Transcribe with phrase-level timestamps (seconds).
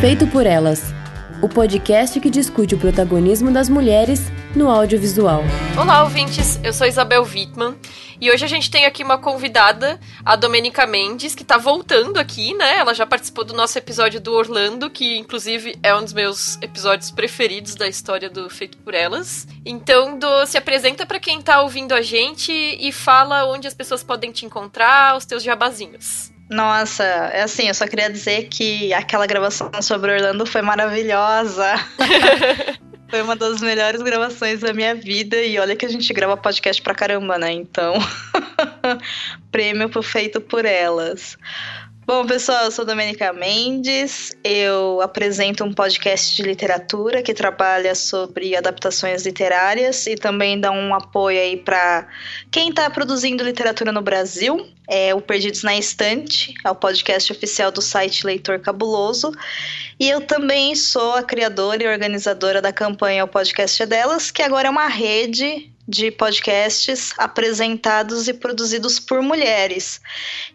[0.00, 0.94] Feito por Elas
[1.42, 5.42] o podcast que discute o protagonismo das mulheres no audiovisual.
[5.78, 6.58] Olá, ouvintes!
[6.62, 7.76] Eu sou Isabel Wittmann
[8.20, 12.54] e hoje a gente tem aqui uma convidada, a Domenica Mendes, que está voltando aqui,
[12.54, 12.78] né?
[12.78, 17.10] Ela já participou do nosso episódio do Orlando, que inclusive é um dos meus episódios
[17.10, 19.46] preferidos da história do Feito por Elas.
[19.64, 24.02] Então, do, se apresenta para quem está ouvindo a gente e fala onde as pessoas
[24.02, 26.30] podem te encontrar, os teus jabazinhos.
[26.50, 31.74] Nossa, é assim, eu só queria dizer que aquela gravação sobre Orlando foi maravilhosa.
[33.08, 36.82] foi uma das melhores gravações da minha vida e olha que a gente grava podcast
[36.82, 37.52] pra caramba, né?
[37.52, 37.94] Então,
[39.52, 41.38] prêmio feito por elas.
[42.10, 44.36] Bom, pessoal, eu sou Domenica Mendes.
[44.42, 50.92] Eu apresento um podcast de literatura que trabalha sobre adaptações literárias e também dá um
[50.92, 52.08] apoio aí para
[52.50, 54.66] quem está produzindo literatura no Brasil.
[54.88, 59.30] É o Perdidos na Estante, é o podcast oficial do site Leitor Cabuloso.
[60.00, 64.42] E eu também sou a criadora e organizadora da campanha O Podcast é Delas, que
[64.42, 70.00] agora é uma rede de podcasts apresentados e produzidos por mulheres.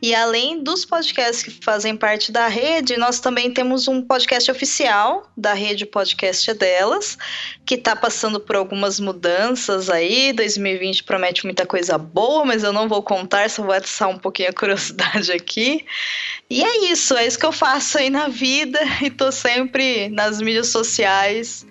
[0.01, 5.29] E além dos podcasts que fazem parte da rede, nós também temos um podcast oficial
[5.35, 7.17] da rede Podcast Delas,
[7.65, 10.31] que está passando por algumas mudanças aí.
[10.31, 14.51] 2020 promete muita coisa boa, mas eu não vou contar, só vou atiçar um pouquinho
[14.51, 15.85] a curiosidade aqui.
[16.49, 20.39] E é isso, é isso que eu faço aí na vida e tô sempre nas
[20.39, 21.65] mídias sociais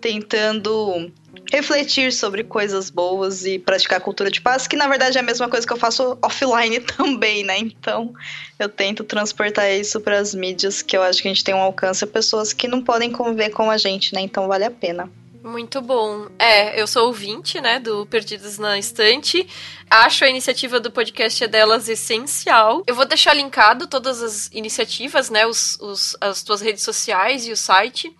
[0.00, 1.10] tentando
[1.50, 5.48] refletir sobre coisas boas e praticar cultura de paz, que na verdade é a mesma
[5.48, 7.58] coisa que eu faço offline também, né?
[7.58, 8.12] Então
[8.58, 11.62] eu tento transportar isso para as mídias, que eu acho que a gente tem um
[11.62, 14.20] alcance pessoas que não podem conviver com a gente, né?
[14.20, 15.10] Então vale a pena.
[15.42, 16.26] Muito bom.
[16.38, 19.46] É, eu sou ouvinte, né, do Perdidos na Estante.
[19.88, 22.82] Acho a iniciativa do podcast delas essencial.
[22.86, 27.52] Eu vou deixar linkado todas as iniciativas, né, os, os, as tuas redes sociais e
[27.52, 28.14] o site.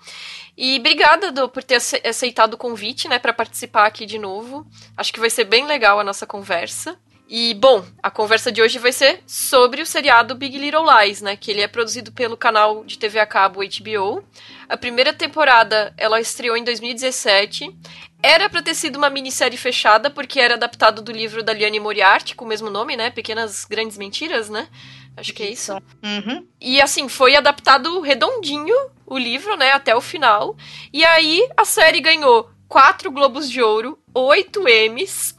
[0.60, 4.66] E obrigada, do por ter aceitado o convite, né, para participar aqui de novo.
[4.96, 6.98] Acho que vai ser bem legal a nossa conversa.
[7.28, 11.36] E, bom, a conversa de hoje vai ser sobre o seriado Big Little Lies, né?
[11.36, 14.24] Que ele é produzido pelo canal de TV a cabo HBO.
[14.68, 17.70] A primeira temporada, ela estreou em 2017.
[18.20, 22.34] Era para ter sido uma minissérie fechada, porque era adaptado do livro da Liane Moriarty,
[22.34, 23.10] com o mesmo nome, né?
[23.10, 24.66] Pequenas Grandes Mentiras, né?
[25.16, 25.72] Acho que é isso.
[26.02, 26.46] Uhum.
[26.60, 30.56] E assim, foi adaptado redondinho o livro, né, até o final.
[30.92, 35.34] E aí a série ganhou quatro Globos de Ouro, oito M's.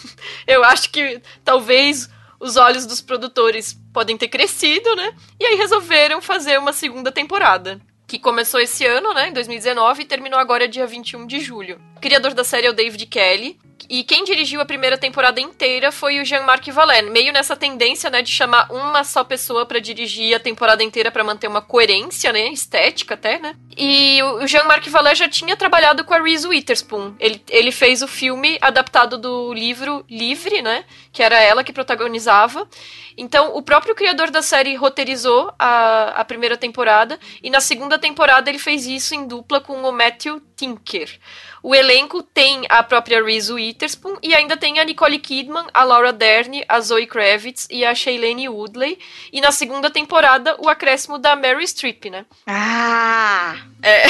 [0.46, 2.10] Eu acho que talvez
[2.40, 5.14] os olhos dos produtores podem ter crescido, né?
[5.38, 10.04] E aí resolveram fazer uma segunda temporada que começou esse ano, né, em 2019, e
[10.04, 11.80] terminou agora dia 21 de julho.
[11.96, 13.58] O criador da série é o David Kelly,
[13.88, 18.22] e quem dirigiu a primeira temporada inteira foi o Jean-Marc Vallée, meio nessa tendência, né,
[18.22, 22.48] de chamar uma só pessoa para dirigir a temporada inteira para manter uma coerência, né,
[22.48, 23.56] estética até, né?
[23.76, 27.14] E o Jean-Marc Vallée já tinha trabalhado com a Reese Witherspoon.
[27.18, 32.68] Ele, ele fez o filme adaptado do livro Livre, né, que era ela que protagonizava.
[33.16, 38.50] Então, o próprio criador da série roteirizou a, a primeira temporada e na segunda temporada
[38.50, 41.18] ele fez isso em dupla com o Matthew Tinker.
[41.62, 46.12] O elenco tem a própria Reese Witherspoon e ainda tem a Nicole Kidman, a Laura
[46.12, 48.98] Dern, a Zoe Kravitz e a Shailene Woodley.
[49.32, 52.26] E na segunda temporada, o acréscimo da Mary Streep, né?
[52.46, 53.56] Ah!
[53.84, 54.04] É.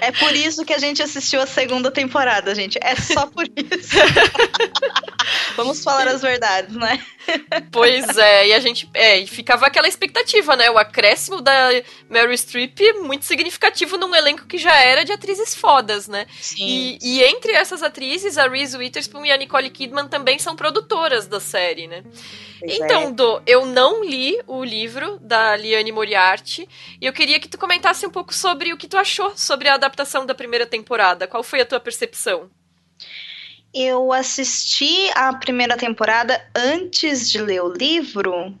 [0.08, 2.78] é por isso que a gente assistiu a segunda temporada, gente.
[2.82, 3.96] É só por isso.
[5.56, 7.04] Vamos falar as verdades, né?
[7.70, 8.88] Pois é, e a gente.
[8.94, 10.70] É, e ficava aquela expectativa, né?
[10.70, 11.70] O acréscimo da
[12.08, 16.26] Mary Streep muito significativo num elenco que já era de atrizes fodas, né?
[16.40, 16.64] Sim.
[16.64, 21.26] E, e entre essas atrizes, a Reese Witherspoon e a Nicole Kidman também são produtoras
[21.26, 22.02] da série, né?
[22.58, 23.10] Pois então, é.
[23.10, 26.68] Do, eu não li o livro da Liane Moriarty
[27.00, 29.74] e eu queria que tu comentasse um pouco sobre o que tu achou sobre a
[29.74, 31.26] adaptação da primeira temporada.
[31.26, 32.50] Qual foi a tua percepção?
[33.74, 38.54] Eu assisti a primeira temporada antes de ler o livro.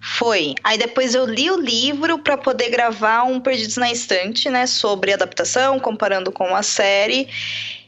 [0.00, 0.54] Foi.
[0.62, 5.12] Aí depois eu li o livro para poder gravar um Perdidos na Estante, né, sobre
[5.12, 7.28] adaptação, comparando com a série.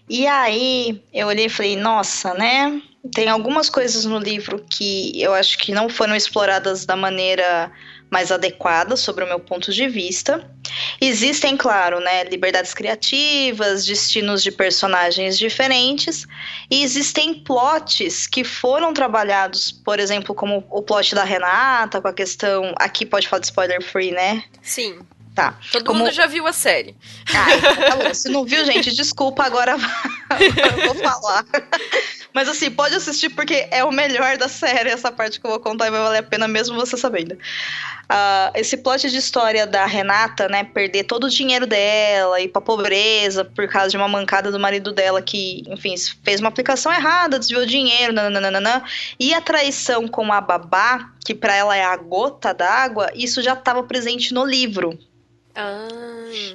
[0.08, 2.81] E aí eu olhei e falei, nossa, né?
[3.14, 7.70] Tem algumas coisas no livro que eu acho que não foram exploradas da maneira
[8.11, 10.49] mais adequada sobre o meu ponto de vista.
[11.00, 16.26] Existem, claro, né, liberdades criativas, destinos de personagens diferentes,
[16.70, 22.12] e existem plots que foram trabalhados, por exemplo, como o plot da Renata, com a
[22.12, 22.75] questão.
[22.79, 24.44] Aqui pode falar de spoiler free, né?
[24.62, 24.99] Sim.
[25.37, 25.55] Tá.
[25.71, 25.99] Todo Como...
[25.99, 26.97] mundo já viu a série.
[27.29, 28.15] Ah, tá.
[28.15, 29.77] Se não viu, gente, desculpa, agora
[30.41, 31.44] eu vou falar.
[32.33, 35.61] Mas assim, pode assistir porque é o melhor da série, essa parte que eu vou
[35.61, 37.33] contar e vai valer a pena mesmo você sabendo.
[37.35, 42.62] Uh, esse plot de história da Renata, né, perder todo o dinheiro dela, ir pra
[42.62, 45.94] pobreza por causa de uma mancada do marido dela que, enfim,
[46.25, 48.82] fez uma aplicação errada, desviou dinheiro, nananana,
[49.21, 53.53] e a traição com a babá, que para ela é a gota d'água, isso já
[53.53, 54.99] estava presente no livro.
[55.56, 55.88] Ah.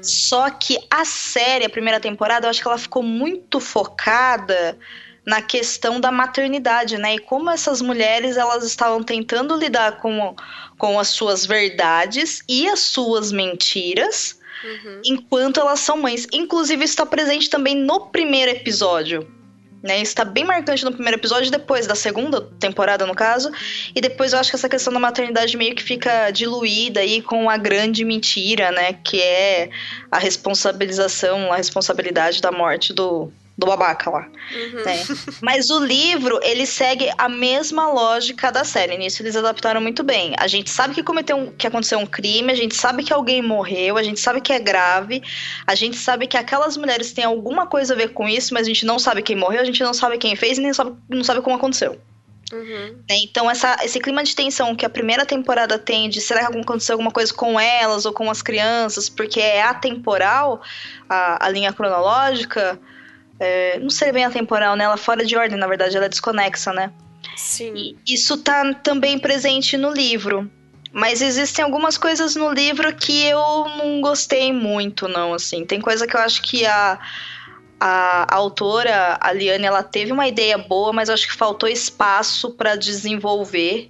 [0.02, 4.78] Só que a série, a primeira temporada, eu acho que ela ficou muito focada
[5.26, 7.16] na questão da maternidade, né?
[7.16, 10.36] E como essas mulheres elas estavam tentando lidar com,
[10.78, 15.02] com as suas verdades e as suas mentiras uhum.
[15.06, 16.28] enquanto elas são mães.
[16.32, 19.41] Inclusive, está presente também no primeiro episódio.
[19.84, 23.50] Né, está bem marcante no primeiro episódio, depois da segunda temporada, no caso.
[23.96, 27.50] E depois eu acho que essa questão da maternidade meio que fica diluída aí com
[27.50, 28.94] a grande mentira, né?
[28.94, 29.72] Que é
[30.12, 33.32] a responsabilização, a responsabilidade da morte do,
[33.62, 34.28] do babaca lá.
[34.52, 34.84] Uhum.
[34.84, 35.04] Né?
[35.40, 38.98] Mas o livro, ele segue a mesma lógica da série.
[38.98, 40.34] Nisso eles adaptaram muito bem.
[40.38, 43.42] A gente sabe que cometeu um, que aconteceu um crime, a gente sabe que alguém
[43.42, 45.22] morreu, a gente sabe que é grave,
[45.66, 48.70] a gente sabe que aquelas mulheres têm alguma coisa a ver com isso, mas a
[48.70, 51.24] gente não sabe quem morreu, a gente não sabe quem fez e nem sabe, não
[51.24, 52.00] sabe como aconteceu.
[52.52, 52.98] Uhum.
[53.10, 53.18] Né?
[53.24, 56.94] Então, essa, esse clima de tensão que a primeira temporada tem de será que aconteceu
[56.94, 60.62] alguma coisa com elas ou com as crianças, porque é atemporal
[61.08, 62.80] a, a linha cronológica,
[63.44, 64.84] é, não sei bem a temporal, né?
[64.84, 66.94] Ela fora de ordem, na verdade, ela é desconexa, né?
[67.36, 67.74] Sim.
[67.76, 70.48] E isso tá também presente no livro.
[70.94, 73.40] Mas existem algumas coisas no livro que eu
[73.78, 75.66] não gostei muito, não, assim.
[75.66, 77.00] Tem coisa que eu acho que a,
[77.80, 81.68] a, a autora, a Liane, ela teve uma ideia boa, mas eu acho que faltou
[81.68, 83.90] espaço para desenvolver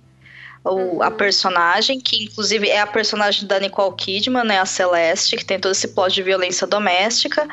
[0.63, 1.03] o, uhum.
[1.03, 5.59] a personagem, que inclusive é a personagem da Nicole Kidman, né, a Celeste, que tem
[5.59, 7.47] todo esse plot de violência doméstica,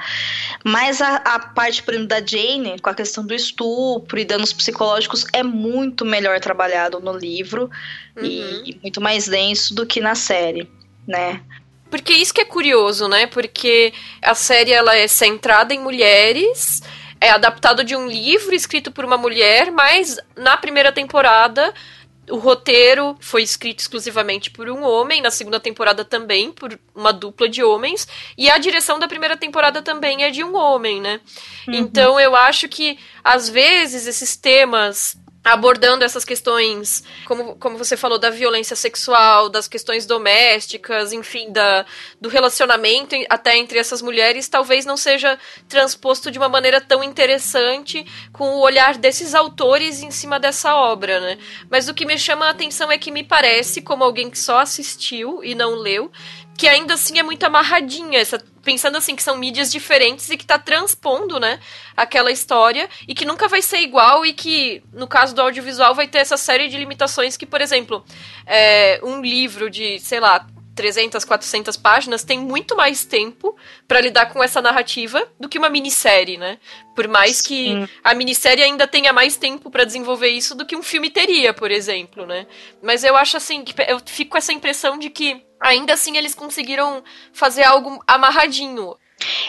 [0.64, 4.52] mas a, a parte, por exemplo, da Jane, com a questão do estupro e danos
[4.52, 7.70] psicológicos, é muito melhor trabalhado no livro
[8.16, 8.24] uhum.
[8.24, 10.70] e, e muito mais denso do que na série,
[11.06, 11.40] né.
[11.90, 13.26] Porque isso que é curioso, né?
[13.26, 16.82] Porque a série ela é centrada em mulheres,
[17.18, 21.72] é adaptado de um livro escrito por uma mulher, mas na primeira temporada
[22.30, 27.48] o roteiro foi escrito exclusivamente por um homem, na segunda temporada também por uma dupla
[27.48, 31.20] de homens, e a direção da primeira temporada também é de um homem, né?
[31.66, 31.74] Uhum.
[31.74, 35.16] Então eu acho que às vezes esses temas
[35.52, 41.84] abordando essas questões, como, como você falou, da violência sexual, das questões domésticas, enfim, da,
[42.20, 48.04] do relacionamento até entre essas mulheres, talvez não seja transposto de uma maneira tão interessante
[48.32, 51.38] com o olhar desses autores em cima dessa obra, né?
[51.70, 54.58] Mas o que me chama a atenção é que me parece, como alguém que só
[54.58, 56.10] assistiu e não leu,
[56.58, 60.44] que ainda assim é muito amarradinha, essa, pensando assim que são mídias diferentes e que
[60.44, 61.60] tá transpondo, né,
[61.96, 66.08] aquela história e que nunca vai ser igual e que, no caso do audiovisual, vai
[66.08, 68.04] ter essa série de limitações que, por exemplo,
[68.44, 70.44] é, um livro de, sei lá,
[70.74, 73.56] 300, 400 páginas tem muito mais tempo
[73.86, 76.58] para lidar com essa narrativa do que uma minissérie, né?
[76.94, 77.88] Por mais que Sim.
[78.02, 81.70] a minissérie ainda tenha mais tempo para desenvolver isso do que um filme teria, por
[81.70, 82.46] exemplo, né?
[82.82, 86.34] Mas eu acho assim, que eu fico com essa impressão de que ainda assim eles
[86.34, 87.02] conseguiram
[87.32, 88.96] fazer algo amarradinho.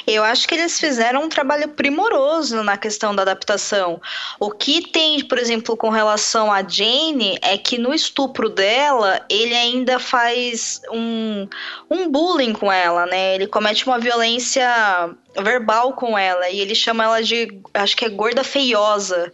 [0.08, 4.02] Eu acho que eles fizeram um trabalho primoroso na questão da adaptação.
[4.40, 9.56] O que tem, por exemplo, com relação a Jane, é que no estupro dela, ele
[9.56, 11.48] ainda faz um,
[11.90, 13.36] um bullying com ela, né?
[13.36, 14.68] Ele comete uma violência
[15.38, 19.32] verbal com ela e ele chama ela de, acho que é gorda feiosa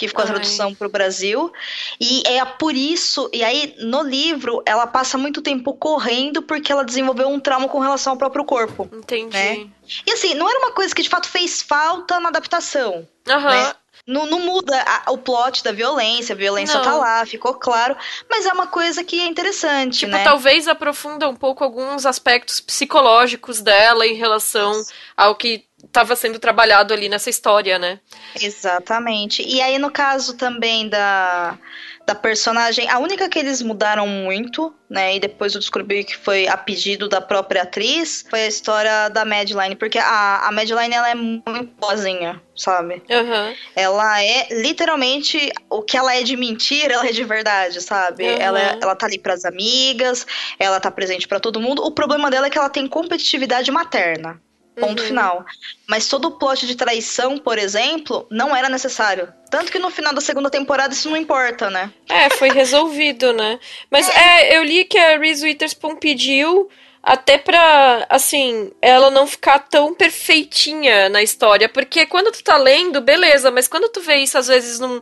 [0.00, 0.30] que ficou Ai.
[0.30, 1.52] a tradução para o Brasil.
[2.00, 6.82] E é por isso, e aí no livro ela passa muito tempo correndo porque ela
[6.82, 8.88] desenvolveu um trauma com relação ao próprio corpo.
[8.90, 9.36] Entendi.
[9.36, 9.68] Né?
[10.06, 13.06] E assim, não era uma coisa que de fato fez falta na adaptação.
[13.28, 13.50] Aham.
[13.50, 13.74] Né?
[14.06, 16.82] Não, não, muda a, o plot da violência, a violência não.
[16.82, 17.94] tá lá, ficou claro,
[18.28, 20.24] mas é uma coisa que é interessante, tipo, né?
[20.24, 24.72] talvez aprofunda um pouco alguns aspectos psicológicos dela em relação
[25.14, 28.00] ao que estava sendo trabalhado ali nessa história, né?
[28.40, 29.42] Exatamente.
[29.42, 31.58] E aí, no caso também da,
[32.06, 35.16] da personagem, a única que eles mudaram muito, né?
[35.16, 39.24] E depois eu descobri que foi a pedido da própria atriz, foi a história da
[39.24, 43.02] Madeline, porque a, a Madeline ela é muito boazinha, sabe?
[43.08, 43.54] Uhum.
[43.76, 48.24] Ela é literalmente o que ela é de mentira, ela é de verdade, sabe?
[48.24, 48.36] Uhum.
[48.40, 50.26] Ela, ela tá ali pras amigas,
[50.58, 51.84] ela tá presente para todo mundo.
[51.84, 54.40] O problema dela é que ela tem competitividade materna.
[54.78, 55.06] Ponto uhum.
[55.08, 55.44] final.
[55.86, 59.32] Mas todo o plot de traição, por exemplo, não era necessário.
[59.50, 61.92] Tanto que no final da segunda temporada isso não importa, né?
[62.08, 63.58] É, foi resolvido, né?
[63.90, 64.52] Mas é.
[64.52, 66.68] é, eu li que a Reese Witherspoon pediu
[67.02, 71.68] até pra, assim, ela não ficar tão perfeitinha na história.
[71.68, 75.00] Porque quando tu tá lendo, beleza, mas quando tu vê isso, às vezes, num,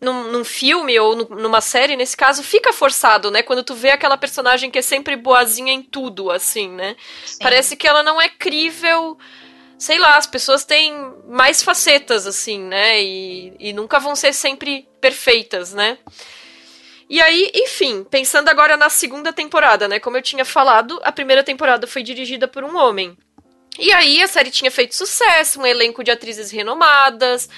[0.00, 3.42] num, num filme ou numa série, nesse caso, fica forçado, né?
[3.42, 6.96] Quando tu vê aquela personagem que é sempre boazinha em tudo, assim, né?
[7.24, 7.38] Sim.
[7.42, 9.16] Parece que ela não é crível
[9.78, 10.94] sei lá, as pessoas têm
[11.26, 13.02] mais facetas, assim, né?
[13.02, 15.98] E, e nunca vão ser sempre perfeitas, né?
[17.08, 20.00] E aí, enfim, pensando agora na segunda temporada, né?
[20.00, 23.16] Como eu tinha falado, a primeira temporada foi dirigida por um homem.
[23.78, 27.48] E aí a série tinha feito sucesso, um elenco de atrizes renomadas,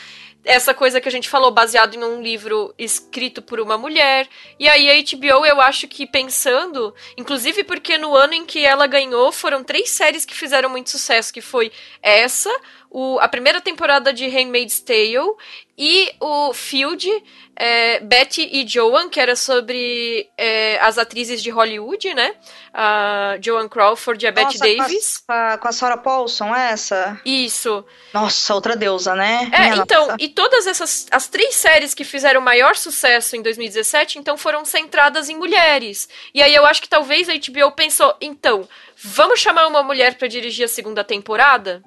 [0.44, 4.28] essa coisa que a gente falou, baseado em um livro escrito por uma mulher.
[4.58, 8.86] E aí a HBO, eu acho que pensando, inclusive porque no ano em que ela
[8.86, 11.70] ganhou, foram três séries que fizeram muito sucesso, que foi
[12.02, 12.50] essa,
[12.90, 15.34] o, a primeira temporada de Handmaid's Tale
[15.76, 17.08] e o Field,
[17.54, 22.34] é, Betty e Joan, que era sobre é, as atrizes de Hollywood, né?
[22.72, 25.22] A Joan Crawford e a Nossa, Betty Davis.
[25.26, 27.20] Com a, com a Sarah Paulson, essa?
[27.24, 27.84] Isso.
[28.12, 29.50] Nossa, outra deusa, né?
[29.52, 30.16] É, Minha então, nossa.
[30.18, 35.28] e todas essas, as três séries que fizeram maior sucesso em 2017, então foram centradas
[35.28, 36.08] em mulheres.
[36.34, 38.66] E aí eu acho que talvez a HBO pensou, então,
[38.96, 41.82] vamos chamar uma mulher para dirigir a segunda temporada?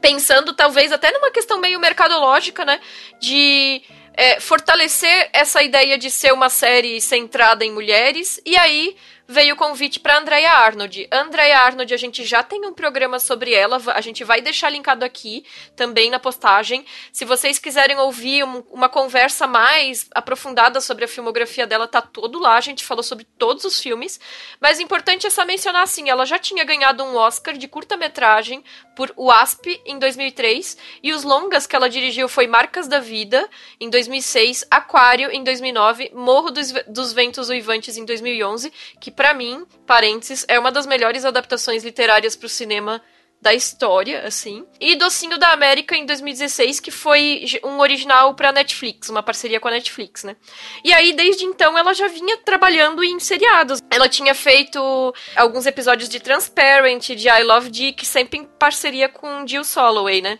[0.00, 2.80] Pensando talvez até numa questão meio mercadológica, né?
[3.20, 3.82] De
[4.14, 8.40] é, fortalecer essa ideia de ser uma série centrada em mulheres.
[8.44, 8.96] E aí
[9.28, 11.08] veio o convite para Andrea Arnold.
[11.10, 15.04] Andrea Arnold, a gente já tem um programa sobre ela, a gente vai deixar linkado
[15.04, 16.84] aqui também na postagem.
[17.12, 22.38] Se vocês quiserem ouvir um, uma conversa mais aprofundada sobre a filmografia dela, tá todo
[22.38, 24.20] lá, a gente falou sobre todos os filmes.
[24.60, 28.62] Mas importante é só mencionar assim, ela já tinha ganhado um Oscar de curta-metragem
[28.94, 33.48] por Wasp em 2003 e os longas que ela dirigiu foi Marcas da Vida
[33.80, 39.66] em 2006, Aquário em 2009, Morro dos, dos Ventos Uivantes em 2011, que para mim,
[39.86, 43.02] parênteses, é uma das melhores adaptações literárias para o cinema
[43.40, 44.66] da história, assim.
[44.80, 49.68] E Docinho da América em 2016, que foi um original para Netflix, uma parceria com
[49.68, 50.36] a Netflix, né?
[50.82, 53.80] E aí desde então ela já vinha trabalhando em seriados.
[53.90, 59.46] Ela tinha feito alguns episódios de Transparent, de I Love Dick, sempre em parceria com
[59.46, 60.38] Jill Soloway, né?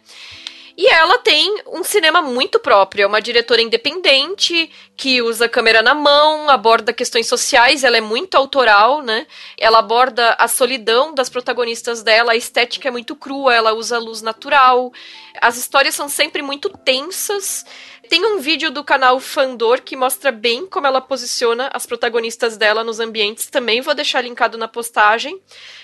[0.77, 5.95] E ela tem um cinema muito próprio, é uma diretora independente que usa câmera na
[5.95, 9.27] mão, aborda questões sociais, ela é muito autoral, né?
[9.57, 14.21] Ela aborda a solidão das protagonistas dela, a estética é muito crua, ela usa luz
[14.21, 14.93] natural.
[15.41, 17.65] As histórias são sempre muito tensas
[18.09, 22.83] tem um vídeo do canal Fandor que mostra bem como ela posiciona as protagonistas dela
[22.83, 23.47] nos ambientes.
[23.47, 25.41] Também vou deixar linkado na postagem.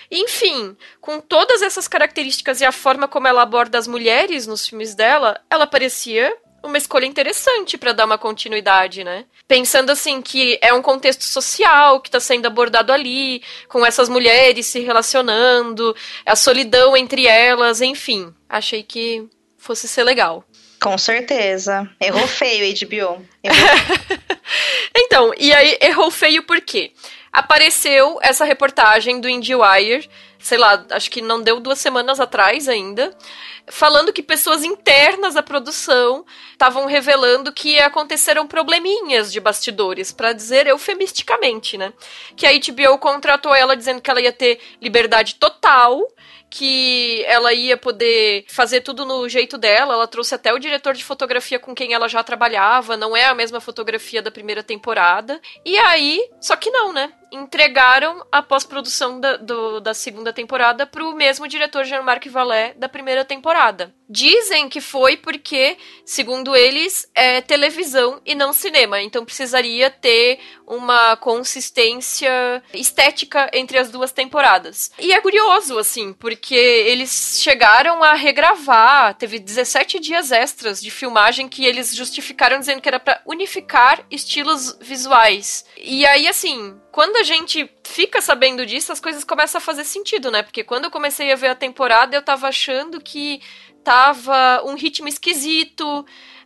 [0.09, 4.95] Enfim, com todas essas características e a forma como ela aborda as mulheres nos filmes
[4.95, 9.25] dela, ela parecia uma escolha interessante para dar uma continuidade, né?
[9.47, 14.65] Pensando assim que é um contexto social que está sendo abordado ali, com essas mulheres
[14.67, 15.93] se relacionando,
[16.25, 18.33] a solidão entre elas, enfim.
[18.47, 19.27] Achei que
[19.57, 20.45] fosse ser legal.
[20.83, 21.89] Com certeza.
[21.97, 23.25] Errou feio, HBO.
[23.41, 23.69] Errou.
[24.93, 26.91] então, e aí errou feio por quê?
[27.31, 33.15] Apareceu essa reportagem do IndieWire, sei lá, acho que não deu duas semanas atrás ainda,
[33.67, 40.67] falando que pessoas internas da produção estavam revelando que aconteceram probleminhas de bastidores, para dizer
[40.67, 41.93] eufemisticamente, né?
[42.35, 46.05] Que a HBO contratou ela dizendo que ela ia ter liberdade total
[46.55, 49.95] que ela ia poder fazer tudo no jeito dela.
[49.95, 53.33] Ela trouxe até o diretor de fotografia com quem ela já trabalhava, não é a
[53.33, 55.41] mesma fotografia da primeira temporada.
[55.65, 57.11] E aí, só que não, né?
[57.33, 59.37] Entregaram a pós-produção da,
[59.81, 63.93] da segunda temporada para o mesmo diretor Jean-Marc Vallée da primeira temporada.
[64.07, 65.75] Dizem que foi porque,
[66.05, 73.89] segundo eles, é televisão e não cinema, então precisaria ter uma consistência estética entre as
[73.89, 74.91] duas temporadas.
[74.99, 81.49] E é curioso, assim, porque eles chegaram a regravar, teve 17 dias extras de filmagem
[81.49, 85.65] que eles justificaram dizendo que era para unificar estilos visuais.
[85.75, 90.29] E aí, assim, quando a gente fica sabendo disso, as coisas começam a fazer sentido,
[90.29, 90.43] né?
[90.43, 93.41] Porque quando eu comecei a ver a temporada, eu tava achando que
[93.83, 96.05] tava um ritmo esquisito,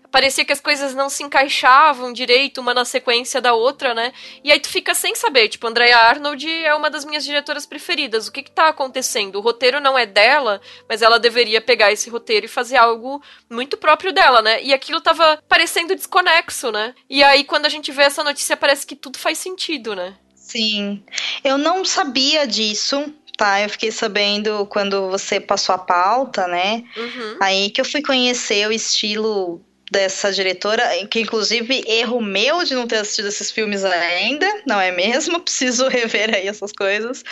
[0.09, 4.13] parecia que as coisas não se encaixavam direito uma na sequência da outra, né?
[4.41, 8.29] E aí tu fica sem saber, tipo, Andrea Arnold é uma das minhas diretoras preferidas.
[8.29, 9.35] O que que tá acontecendo?
[9.35, 13.75] O roteiro não é dela, mas ela deveria pegar esse roteiro e fazer algo muito
[13.75, 14.63] próprio dela, né?
[14.63, 16.95] E aquilo tava parecendo desconexo, né?
[17.09, 20.15] E aí quando a gente vê essa notícia parece que tudo faz sentido, né?
[20.47, 21.03] Sim.
[21.43, 23.61] Eu não sabia disso, tá?
[23.61, 26.83] Eu fiquei sabendo quando você passou a pauta, né?
[26.95, 27.37] Uhum.
[27.41, 29.61] Aí que eu fui conhecer o estilo
[29.91, 34.89] dessa diretora, que inclusive erro meu de não ter assistido esses filmes ainda, não é
[34.89, 35.39] mesmo?
[35.43, 37.23] Preciso rever aí essas coisas.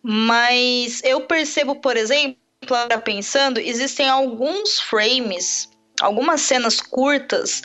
[0.00, 2.36] Mas eu percebo, por exemplo,
[3.04, 5.68] pensando, existem alguns frames,
[6.00, 7.62] algumas cenas curtas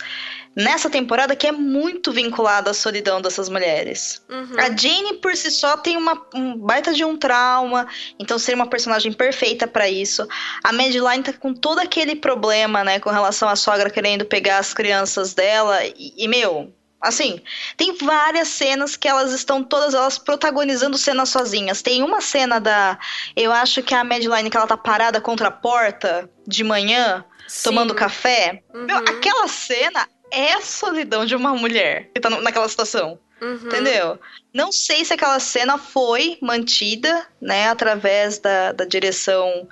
[0.56, 4.22] nessa temporada que é muito vinculada à solidão dessas mulheres.
[4.30, 4.60] Uhum.
[4.60, 7.88] A Jane por si só tem uma um baita de um trauma,
[8.20, 10.28] então seria uma personagem perfeita para isso.
[10.64, 14.74] A Madeline tá com todo aquele problema, né, com relação à sogra querendo pegar as
[14.74, 17.42] crianças dela e, e meu, Assim,
[17.76, 21.82] tem várias cenas que elas estão todas elas protagonizando cenas sozinhas.
[21.82, 23.00] Tem uma cena da.
[23.36, 27.26] Eu acho que é a Madeline que ela tá parada contra a porta de manhã,
[27.48, 27.64] Sim.
[27.64, 28.62] tomando café.
[28.72, 28.86] Uhum.
[28.86, 33.20] Meu, aquela cena é a solidão de uma mulher que tá naquela situação.
[33.42, 33.56] Uhum.
[33.56, 34.20] Entendeu?
[34.54, 39.68] Não sei se aquela cena foi mantida, né, através da, da direção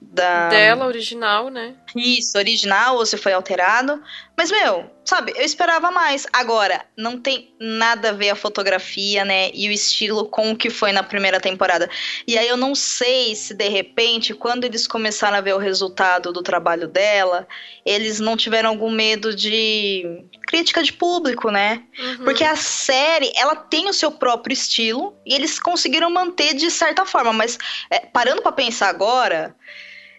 [0.00, 0.48] da.
[0.48, 1.74] Dela, original, né?
[1.96, 4.02] Isso, original, ou se foi alterado.
[4.36, 6.26] Mas, meu, sabe, eu esperava mais.
[6.32, 9.50] Agora, não tem nada a ver a fotografia, né?
[9.54, 11.88] E o estilo com o que foi na primeira temporada.
[12.26, 16.32] E aí eu não sei se, de repente, quando eles começaram a ver o resultado
[16.32, 17.46] do trabalho dela,
[17.86, 21.84] eles não tiveram algum medo de crítica de público, né?
[21.98, 22.24] Uhum.
[22.24, 27.06] Porque a série, ela tem o seu próprio estilo e eles conseguiram manter de certa
[27.06, 27.32] forma.
[27.32, 27.56] Mas,
[27.88, 29.54] é, parando para pensar agora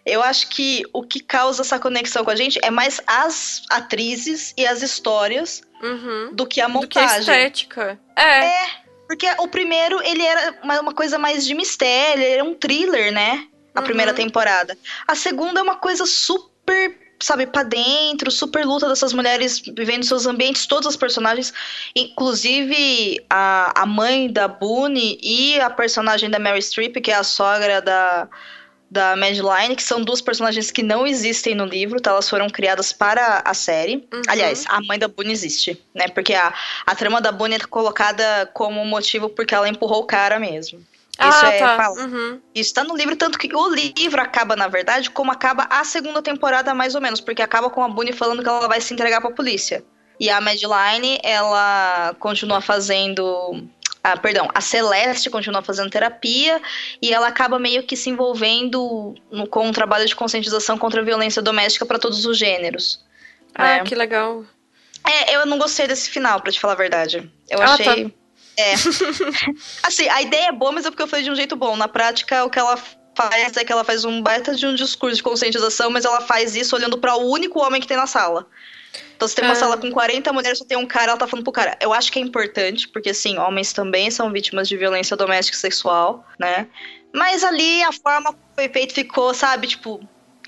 [0.06, 4.54] eu acho que o que causa essa conexão com a gente é mais as atrizes
[4.56, 6.30] e as histórias uhum.
[6.32, 7.18] do que a montagem.
[7.18, 7.98] Do que a estética.
[8.14, 8.44] É.
[8.44, 8.66] É,
[9.08, 13.48] porque o primeiro, ele era uma, coisa mais de mistério, ele era um thriller, né?
[13.74, 13.84] A uhum.
[13.86, 14.78] primeira temporada.
[15.08, 20.26] A segunda é uma coisa super sabe, para dentro, super luta dessas mulheres vivendo seus
[20.26, 21.50] ambientes, todos os personagens,
[21.94, 27.24] inclusive a, a mãe da Boone e a personagem da Mary Streep, que é a
[27.24, 28.28] sogra da,
[28.90, 32.10] da Madeline, que são duas personagens que não existem no livro, tá?
[32.10, 34.08] Elas foram criadas para a série.
[34.12, 34.22] Uhum.
[34.28, 36.08] Aliás, a mãe da Boone existe, né?
[36.08, 36.54] Porque a,
[36.86, 40.78] a trama da Boone é colocada como motivo porque ela empurrou o cara mesmo.
[41.18, 41.92] Isso ah, é tá.
[41.92, 42.40] Uhum.
[42.54, 46.20] Isso tá no livro, tanto que o livro acaba, na verdade, como acaba a segunda
[46.20, 49.20] temporada, mais ou menos, porque acaba com a Boone falando que ela vai se entregar
[49.20, 49.82] pra polícia.
[50.18, 53.62] E a Madeline, ela continua fazendo
[54.12, 56.62] ah, perdão, a Celeste continua fazendo terapia
[57.02, 61.04] e ela acaba meio que se envolvendo no, com um trabalho de conscientização contra a
[61.04, 63.04] violência doméstica para todos os gêneros.
[63.52, 63.84] Ah, né?
[63.84, 64.44] que legal.
[65.04, 67.28] É, eu não gostei desse final, para te falar a verdade.
[67.50, 68.04] Eu ah, achei.
[68.08, 68.14] Tá.
[68.56, 68.74] É.
[69.82, 71.76] assim, a ideia é boa, mas é porque eu falei de um jeito bom.
[71.76, 72.78] Na prática, o que ela
[73.16, 76.54] faz é que ela faz um baita de um discurso de conscientização, mas ela faz
[76.54, 78.46] isso olhando para o único homem que tem na sala.
[79.16, 79.56] Então, se tem uma ah.
[79.56, 81.76] sala com 40 mulheres, só tem um cara, ela tá falando pro cara.
[81.80, 85.60] Eu acho que é importante, porque, assim, homens também são vítimas de violência doméstica e
[85.60, 86.68] sexual, né?
[87.14, 90.00] Mas ali, a forma que foi feito ficou, sabe, tipo,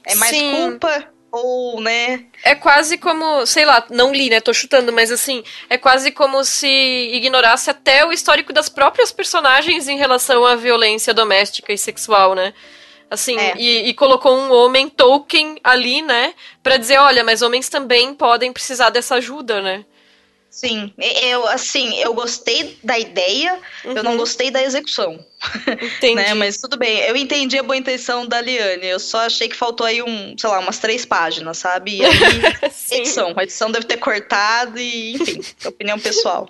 [0.05, 0.55] é mais Sim.
[0.55, 2.25] culpa ou, né?
[2.43, 4.41] É quase como, sei lá, não li, né?
[4.41, 6.67] Tô chutando, mas assim, é quase como se
[7.13, 12.55] ignorasse até o histórico das próprias personagens em relação à violência doméstica e sexual, né?
[13.11, 13.55] Assim, é.
[13.57, 16.35] e, e, colocou um homem Tolkien ali, né?
[16.63, 19.85] Pra dizer, olha, mas homens também podem precisar dessa ajuda, né?
[20.51, 23.93] Sim, eu assim, eu gostei da ideia, uhum.
[23.93, 24.19] eu não uhum.
[24.19, 25.19] gostei da execução.
[25.97, 26.15] Entendi.
[26.15, 26.35] né?
[26.35, 29.87] Mas tudo bem, eu entendi a boa intenção da Liane, eu só achei que faltou
[29.87, 31.99] aí um, sei lá, umas três páginas, sabe?
[31.99, 32.13] E aí,
[32.99, 36.49] edição, a edição deve ter cortado e, enfim, opinião pessoal.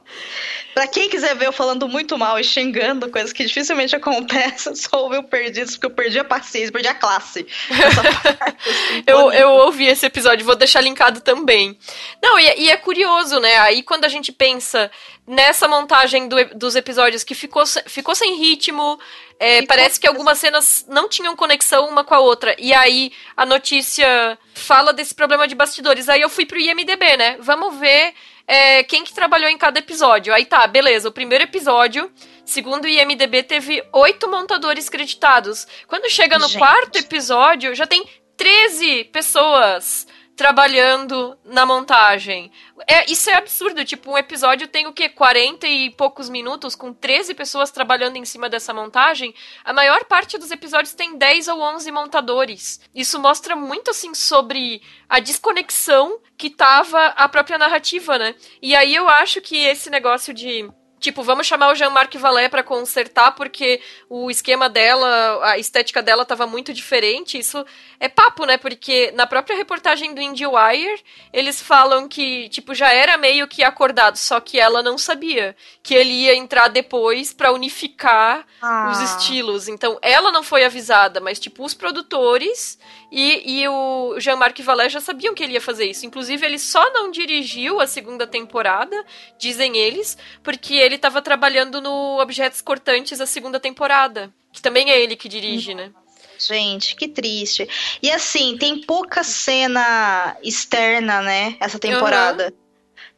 [0.75, 5.03] Pra quem quiser ver eu falando muito mal e xingando, coisas que dificilmente acontecem, só
[5.03, 7.45] ouve o Perdidos, porque eu perdi a paciência, perdi a classe.
[7.69, 11.77] Parte, assim, eu, eu ouvi esse episódio, vou deixar linkado também.
[12.23, 13.59] Não, e, e, é curioso, né?
[13.59, 14.91] Aí quando a gente pensa
[15.29, 18.99] nessa montagem do, dos episódios que ficou, ficou sem ritmo,
[19.39, 22.57] é, parece que algumas cenas não tinham conexão uma com a outra.
[22.59, 26.09] E aí a notícia fala desse problema de bastidores.
[26.09, 27.37] Aí eu fui pro IMDB, né?
[27.41, 28.15] Vamos ver
[28.47, 30.33] é, quem que trabalhou em cada episódio.
[30.33, 31.11] Aí tá, beleza.
[31.11, 32.11] O primeiro episódio,
[32.45, 35.67] segundo o IMDB, teve oito montadores creditados.
[35.87, 36.59] Quando chega no Gente.
[36.59, 38.03] quarto episódio, já tem
[38.39, 40.07] 13 pessoas
[40.39, 42.53] trabalhando na montagem.
[42.87, 45.09] É, isso é absurdo, tipo, um episódio tem o quê?
[45.09, 49.35] 40 e poucos minutos, com 13 pessoas trabalhando em cima dessa montagem.
[49.65, 52.81] A maior parte dos episódios tem 10 ou 11 montadores.
[52.95, 58.33] Isso mostra muito, assim, sobre a desconexão que tava a própria narrativa, né?
[58.63, 62.63] E aí eu acho que esse negócio de Tipo, vamos chamar o Jean-Marc Vallée para
[62.63, 67.39] consertar porque o esquema dela, a estética dela tava muito diferente.
[67.39, 67.65] Isso
[68.01, 68.57] é papo, né?
[68.57, 74.17] Porque na própria reportagem do IndieWire, eles falam que, tipo, já era meio que acordado,
[74.17, 78.91] só que ela não sabia que ele ia entrar depois para unificar ah.
[78.91, 79.69] os estilos.
[79.69, 82.79] Então, ela não foi avisada, mas, tipo, os produtores
[83.11, 86.05] e, e o Jean-Marc Vallée já sabiam que ele ia fazer isso.
[86.05, 88.97] Inclusive, ele só não dirigiu a segunda temporada,
[89.39, 94.33] dizem eles, porque ele estava trabalhando no Objetos Cortantes a segunda temporada.
[94.53, 95.91] Que também é ele que dirige, né?
[96.39, 97.69] Gente, que triste.
[98.03, 101.57] E assim, tem pouca cena externa, né?
[101.59, 102.45] Essa temporada.
[102.45, 102.68] Uhum.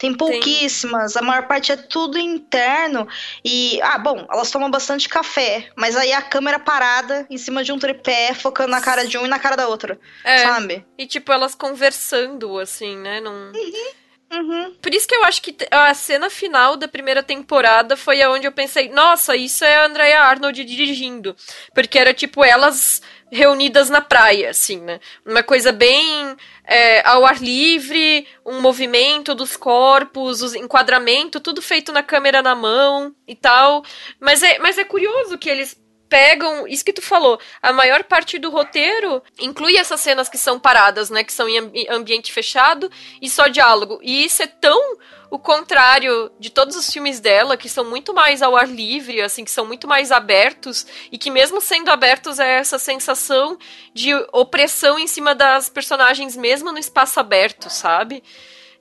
[0.01, 1.23] Tem pouquíssimas, tem.
[1.23, 3.07] a maior parte é tudo interno.
[3.45, 7.71] E, ah, bom, elas tomam bastante café, mas aí a câmera parada em cima de
[7.71, 10.01] um tripé, focando na cara de um e na cara da outra.
[10.25, 10.39] É.
[10.39, 10.87] Sabe?
[10.97, 13.21] E, tipo, elas conversando, assim, né?
[13.21, 13.53] Num...
[13.53, 14.01] Uhum.
[14.33, 14.75] Uhum.
[14.81, 18.53] Por isso que eu acho que a cena final da primeira temporada foi aonde eu
[18.53, 21.35] pensei, nossa, isso é a Andrea Arnold dirigindo.
[21.75, 25.01] Porque era tipo elas reunidas na praia, assim, né?
[25.25, 31.93] Uma coisa bem é, ao ar livre, um movimento dos corpos, o enquadramento, tudo feito
[31.93, 33.85] na câmera na mão e tal.
[34.21, 35.80] Mas é, mas é curioso que eles
[36.11, 37.41] pegam isso que tu falou.
[37.63, 41.23] A maior parte do roteiro inclui essas cenas que são paradas, né?
[41.23, 42.91] Que são em ambiente fechado
[43.23, 44.01] e só diálogo.
[44.03, 44.99] E isso é tão
[45.31, 49.45] o contrário de todos os filmes dela, que são muito mais ao ar livre, assim,
[49.45, 53.57] que são muito mais abertos, e que mesmo sendo abertos é essa sensação
[53.95, 58.25] de opressão em cima das personagens, mesmo no espaço aberto, sabe?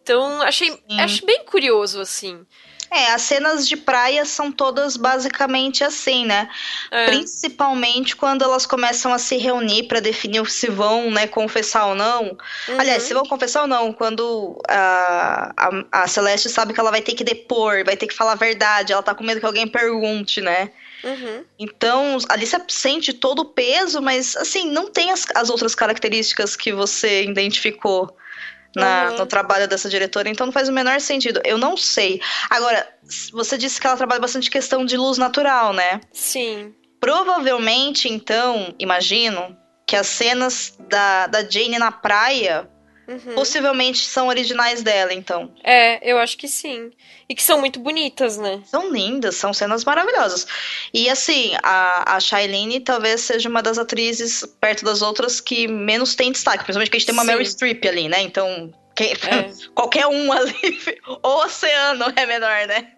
[0.01, 2.43] Então, achei, acho bem curioso, assim.
[2.91, 6.49] É, as cenas de praia são todas basicamente assim, né?
[6.89, 7.05] É.
[7.05, 12.37] Principalmente quando elas começam a se reunir para definir se vão, né, confessar ou não.
[12.67, 12.79] Uhum.
[12.79, 17.01] Aliás, se vão confessar ou não, quando a, a, a Celeste sabe que ela vai
[17.01, 19.67] ter que depor, vai ter que falar a verdade, ela tá com medo que alguém
[19.67, 20.71] pergunte, né?
[21.03, 21.43] Uhum.
[21.57, 26.55] Então, ali você sente todo o peso, mas assim, não tem as, as outras características
[26.55, 28.13] que você identificou
[28.75, 29.17] na, uhum.
[29.17, 31.41] no trabalho dessa diretora, então não faz o menor sentido.
[31.43, 32.21] Eu não sei.
[32.49, 32.87] Agora,
[33.31, 36.01] você disse que ela trabalha bastante questão de luz natural, né?
[36.13, 36.73] Sim.
[36.99, 42.69] Provavelmente, então, imagino que as cenas da, da Jane na praia
[43.09, 43.33] Uhum.
[43.33, 45.51] Possivelmente são originais dela, então.
[45.63, 46.91] É, eu acho que sim.
[47.27, 48.61] E que são muito bonitas, né?
[48.65, 50.45] São lindas, são cenas maravilhosas.
[50.93, 56.13] E assim, a, a Shailene talvez seja uma das atrizes, perto das outras, que menos
[56.13, 56.63] tem destaque.
[56.63, 57.31] Principalmente que a gente tem uma sim.
[57.31, 58.21] Mary Streep ali, né?
[58.21, 59.49] Então, quem, é.
[59.73, 60.53] qualquer um ali.
[61.23, 62.91] O oceano é menor, né?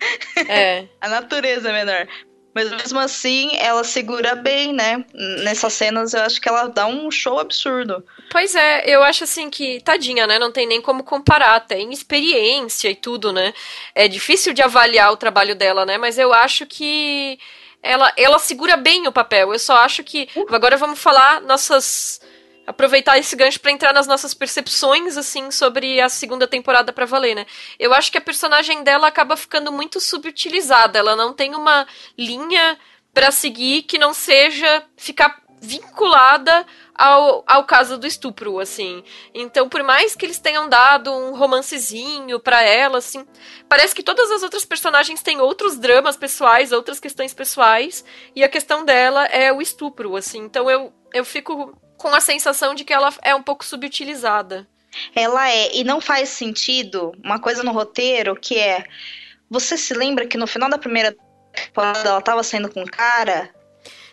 [0.47, 0.85] É.
[0.99, 2.07] a natureza é menor.
[2.53, 5.05] Mas mesmo assim, ela segura bem, né?
[5.43, 8.03] Nessas cenas, eu acho que ela dá um show absurdo.
[8.29, 10.37] Pois é, eu acho assim que, tadinha, né?
[10.37, 11.61] Não tem nem como comparar.
[11.61, 13.53] Tem experiência e tudo, né?
[13.95, 15.97] É difícil de avaliar o trabalho dela, né?
[15.97, 17.39] Mas eu acho que
[17.81, 19.53] ela, ela segura bem o papel.
[19.53, 20.27] Eu só acho que.
[20.49, 22.19] Agora vamos falar nossas
[22.71, 27.35] aproveitar esse gancho para entrar nas nossas percepções assim sobre a segunda temporada para valer,
[27.35, 27.45] né?
[27.79, 32.77] Eu acho que a personagem dela acaba ficando muito subutilizada, ela não tem uma linha
[33.13, 39.03] para seguir que não seja ficar vinculada ao, ao caso do estupro, assim.
[39.33, 43.25] Então, por mais que eles tenham dado um romancezinho para ela, assim,
[43.69, 48.03] parece que todas as outras personagens têm outros dramas pessoais, outras questões pessoais,
[48.35, 50.39] e a questão dela é o estupro, assim.
[50.39, 54.67] Então, eu, eu fico com a sensação de que ela é um pouco subutilizada.
[55.15, 58.83] Ela é, e não faz sentido uma coisa no roteiro que é.
[59.49, 61.15] Você se lembra que no final da primeira
[61.53, 63.53] temporada ela tava saindo com um cara?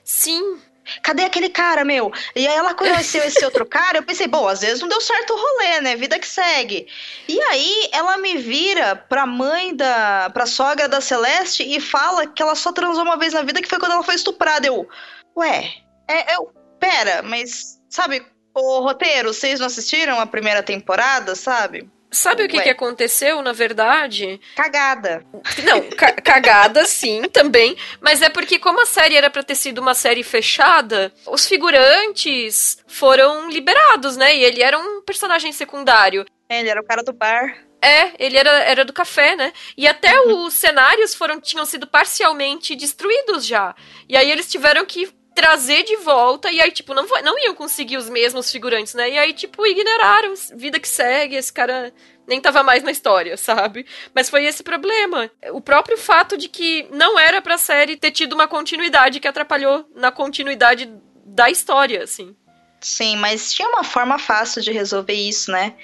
[0.04, 0.60] Sim.
[1.02, 2.10] Cadê aquele cara, meu?
[2.34, 5.32] E aí ela conheceu esse outro cara, eu pensei, bom, às vezes não deu certo
[5.32, 5.96] o rolê, né?
[5.96, 6.86] Vida que segue.
[7.26, 10.30] E aí ela me vira pra mãe da.
[10.30, 13.68] pra sogra da Celeste e fala que ela só transou uma vez na vida, que
[13.68, 14.66] foi quando ela foi estuprada.
[14.66, 14.88] Eu.
[15.36, 15.72] Ué,
[16.06, 16.52] é, eu.
[16.80, 18.24] Pera, mas Sabe,
[18.54, 21.88] o roteiro, vocês não assistiram a primeira temporada, sabe?
[22.10, 24.40] Sabe o que, que aconteceu, na verdade?
[24.56, 25.22] Cagada.
[25.62, 27.76] Não, ca cagada sim, também.
[28.00, 32.78] Mas é porque, como a série era pra ter sido uma série fechada, os figurantes
[32.86, 34.34] foram liberados, né?
[34.34, 36.24] E ele era um personagem secundário.
[36.48, 37.68] É, ele era o cara do bar.
[37.80, 39.52] É, ele era, era do café, né?
[39.76, 40.46] E até uhum.
[40.46, 43.74] os cenários foram tinham sido parcialmente destruídos já.
[44.08, 47.96] E aí eles tiveram que trazer de volta, e aí, tipo, não, não iam conseguir
[47.96, 49.08] os mesmos figurantes, né?
[49.08, 51.94] E aí, tipo, ignoraram, vida que segue, esse cara
[52.26, 53.86] nem tava mais na história, sabe?
[54.12, 55.30] Mas foi esse problema.
[55.52, 59.88] O próprio fato de que não era pra série ter tido uma continuidade que atrapalhou
[59.94, 60.92] na continuidade
[61.24, 62.34] da história, assim.
[62.80, 65.74] Sim, mas tinha uma forma fácil de resolver isso, né?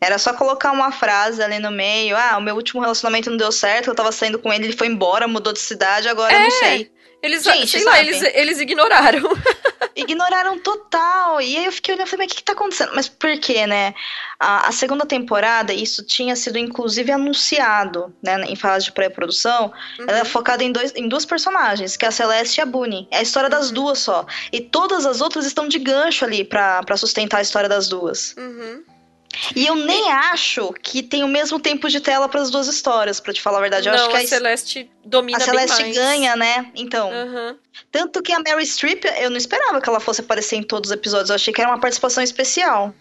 [0.00, 2.16] Era só colocar uma frase ali no meio.
[2.16, 4.88] Ah, o meu último relacionamento não deu certo, eu tava saindo com ele, ele foi
[4.88, 6.90] embora, mudou de cidade, agora é, eu não sei.
[7.22, 9.22] Eles, Gente, sei lá, eles, eles ignoraram.
[9.96, 11.40] ignoraram total.
[11.40, 12.92] E aí eu fiquei olhando e falei, mas o que, que tá acontecendo?
[12.94, 13.94] Mas por quê, né?
[14.38, 18.44] A, a, segunda temporada, isso tinha sido inclusive anunciado, né?
[18.44, 19.72] Em fase de pré-produção.
[19.98, 20.06] Uhum.
[20.06, 23.08] Ela é focada em, dois, em duas personagens, que é a Celeste e a Boone.
[23.10, 23.74] É a história das uhum.
[23.74, 24.26] duas só.
[24.52, 28.34] E todas as outras estão de gancho ali para sustentar a história das duas.
[28.36, 28.84] Uhum.
[29.54, 33.20] E eu nem acho que tem o mesmo tempo de tela para as duas histórias,
[33.20, 33.88] para te falar a verdade.
[33.88, 35.96] Eu não, acho que a, a Celeste domina A Celeste mais.
[35.96, 36.70] ganha, né?
[36.74, 37.10] Então.
[37.10, 37.56] Uhum.
[37.92, 40.96] Tanto que a Mary Streep, eu não esperava que ela fosse aparecer em todos os
[40.96, 41.30] episódios.
[41.30, 42.94] Eu achei que era uma participação especial.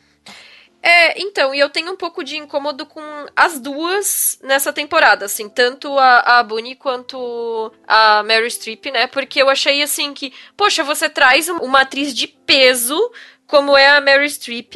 [0.87, 3.01] É, então, e eu tenho um pouco de incômodo com
[3.35, 9.07] as duas nessa temporada, assim, tanto a, a Bunny quanto a Mary Streep, né?
[9.07, 13.11] Porque eu achei assim que, poxa, você traz uma atriz de peso,
[13.47, 14.75] como é a Mary Streep,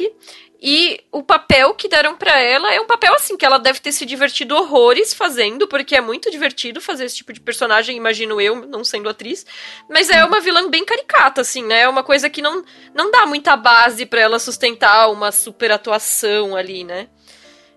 [0.62, 3.92] e o papel que deram para ela é um papel assim que ela deve ter
[3.92, 8.66] se divertido horrores fazendo, porque é muito divertido fazer esse tipo de personagem, imagino eu,
[8.66, 9.46] não sendo atriz.
[9.88, 11.80] Mas é uma vilã bem caricata, assim, né?
[11.80, 12.62] É uma coisa que não,
[12.94, 17.08] não dá muita base para ela sustentar uma super atuação ali, né?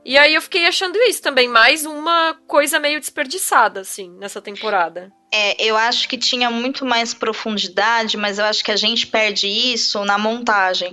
[0.06, 5.10] E aí eu fiquei achando isso também, mais uma coisa meio desperdiçada, assim, nessa temporada.
[5.32, 9.48] É, eu acho que tinha muito mais profundidade, mas eu acho que a gente perde
[9.48, 10.92] isso na montagem.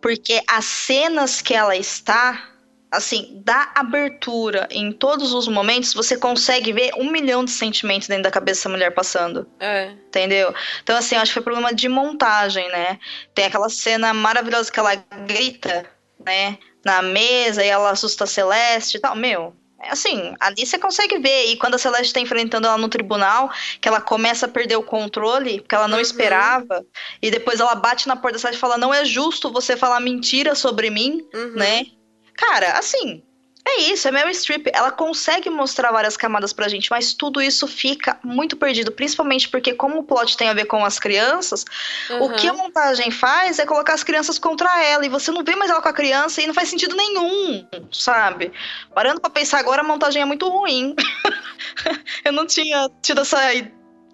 [0.00, 2.48] Porque as cenas que ela está,
[2.90, 8.24] assim, da abertura em todos os momentos, você consegue ver um milhão de sentimentos dentro
[8.24, 9.46] da cabeça da mulher passando.
[9.58, 9.90] É.
[10.08, 10.54] Entendeu?
[10.82, 12.98] Então, assim, eu acho que foi problema de montagem, né?
[13.34, 14.94] Tem aquela cena maravilhosa que ela
[15.26, 15.86] grita,
[16.24, 16.58] né?
[16.84, 19.14] Na mesa e ela assusta a Celeste e tal.
[19.14, 19.54] Meu,
[19.88, 21.46] assim, ali você consegue ver.
[21.46, 24.82] E quando a Celeste está enfrentando ela no tribunal, que ela começa a perder o
[24.82, 26.02] controle, porque ela não Uhum.
[26.02, 26.84] esperava,
[27.22, 30.00] e depois ela bate na porta da Celeste e fala: Não é justo você falar
[30.00, 31.52] mentira sobre mim, Uhum.
[31.56, 31.86] né?
[32.34, 33.22] Cara, assim.
[33.66, 34.66] É isso, é Meryl Streep.
[34.72, 38.90] Ela consegue mostrar várias camadas pra gente, mas tudo isso fica muito perdido.
[38.90, 41.64] Principalmente porque, como o plot tem a ver com as crianças,
[42.10, 42.32] o Uhum.
[42.36, 45.04] que a montagem faz é colocar as crianças contra ela.
[45.04, 48.50] E você não vê mais ela com a criança e não faz sentido nenhum, sabe?
[48.94, 50.94] Parando pra pensar agora, a montagem é muito ruim.
[52.24, 53.38] Eu não tinha tido essa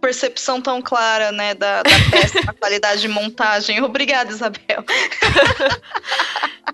[0.07, 3.83] percepção tão clara, né, da, da péssima qualidade de montagem.
[3.83, 4.85] Obrigada, Isabel.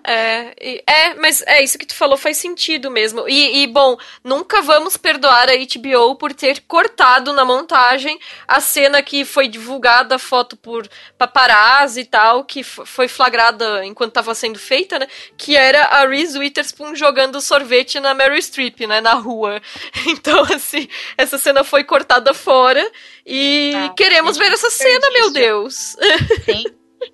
[0.04, 3.28] É, é, mas é isso que tu falou faz sentido mesmo.
[3.28, 8.18] E, e, bom, nunca vamos perdoar a HBO por ter cortado na montagem
[8.48, 14.34] a cena que foi divulgada, foto por paparazzi e tal, que foi flagrada enquanto estava
[14.34, 15.06] sendo feita, né?
[15.36, 19.00] Que era a Reese Witherspoon jogando sorvete na Mary Streep, né?
[19.00, 19.60] Na rua.
[20.22, 22.84] Então, assim, essa cena foi cortada fora
[23.26, 25.30] e Ah, queremos que ver essa cena, meu.
[25.30, 25.96] Deus.
[26.44, 26.64] Sim.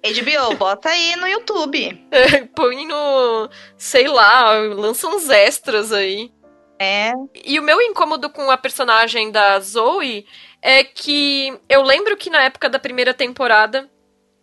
[0.02, 2.06] HBO, bota aí no YouTube.
[2.54, 3.48] Põe no.
[3.76, 6.30] sei lá, lança uns extras aí.
[6.78, 7.12] É.
[7.44, 10.26] E o meu incômodo com a personagem da Zoe
[10.62, 13.90] é que eu lembro que na época da primeira temporada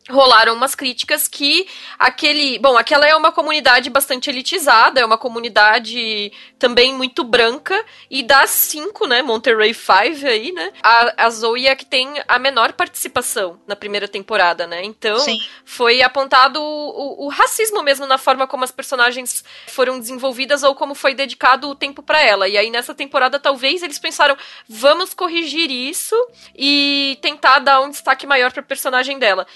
[0.09, 6.31] rolaram umas críticas que aquele, bom, aquela é uma comunidade bastante elitizada, é uma comunidade
[6.59, 11.75] também muito branca e das cinco, né, Monterey Five aí, né, a, a Zoe é
[11.75, 15.39] que tem a menor participação na primeira temporada, né, então Sim.
[15.65, 20.75] foi apontado o, o- o racismo mesmo na forma como as personagens foram desenvolvidas ou
[20.75, 22.47] como foi dedicado o tempo pra ela.
[22.47, 24.37] E aí nessa temporada talvez eles pensaram,
[24.69, 26.15] vamos corrigir isso
[26.55, 29.47] e tentar dar um destaque maior pra personagem dela.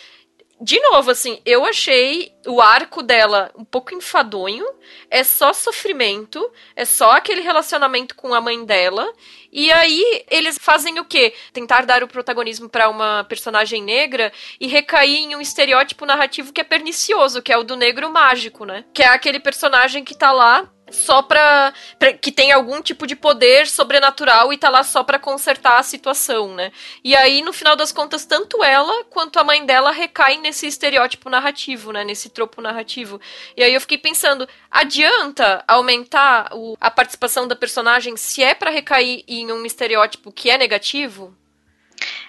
[0.62, 4.65] De novo, assim, eu achei o arco dela um pouco enfadonho.
[5.10, 9.10] É só sofrimento, é só aquele relacionamento com a mãe dela.
[9.52, 11.34] E aí eles fazem o quê?
[11.54, 16.62] Tentar dar o protagonismo pra uma personagem negra e recair em um estereótipo narrativo que
[16.62, 18.84] é pernicioso, que é o do negro mágico, né?
[18.93, 23.15] Que é aquele personagem que tá lá só pra, pra- que tem algum tipo de
[23.15, 26.71] poder sobrenatural e tá lá só pra consertar a situação, né?
[27.04, 31.30] E aí no final das contas tanto ela quanto a mãe dela recaem nesse estereótipo
[31.30, 33.19] narrativo, né, nesse tropo narrativo.
[33.56, 38.69] E aí eu fiquei pensando, adianta aumentar o- a participação da personagem se é pra
[38.69, 41.36] recair em um estereótipo que é negativo?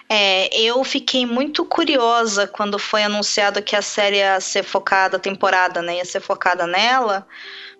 [0.09, 5.19] É, eu fiquei muito curiosa quando foi anunciado que a série ia ser focada, a
[5.19, 7.25] temporada, né, ia ser focada nela,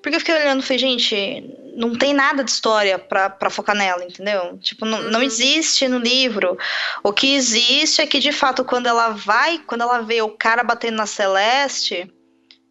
[0.02, 1.44] porque eu fiquei olhando e falei, gente,
[1.76, 4.58] não tem nada de história pra, pra focar nela, entendeu?
[4.60, 5.26] Tipo, não, não Uhum.
[5.26, 6.58] existe no livro.
[7.04, 10.64] O que existe é que, de fato, quando ela vai, quando ela vê o cara
[10.64, 12.12] batendo na Celeste,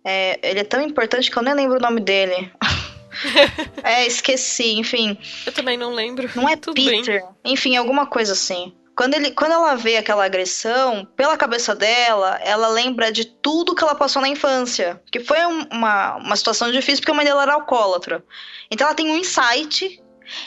[0.04, 2.50] é, ele é tão importante que eu nem lembro o nome dele.
[3.82, 5.16] é, esqueci, enfim.
[5.46, 6.30] Eu também não lembro.
[6.34, 7.00] Não é Tudo bem.
[7.02, 7.24] Peter.
[7.44, 8.72] Enfim, alguma coisa assim.
[8.96, 13.82] Quando, ele, quando ela vê aquela agressão, pela cabeça dela, ela lembra de tudo que
[13.82, 15.00] ela passou na infância.
[15.10, 18.22] Que foi um- uma, uma situação difícil porque a mãe dela era alcoólatra.
[18.70, 20.02] Então ela tem um insight.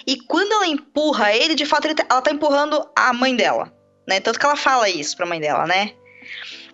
[0.05, 3.73] E quando ela empurra ele, de fato, ele tá- ela tá empurrando a mãe dela.
[4.07, 4.19] Né?
[4.19, 5.93] Tanto que ela fala isso pra mãe dela, né?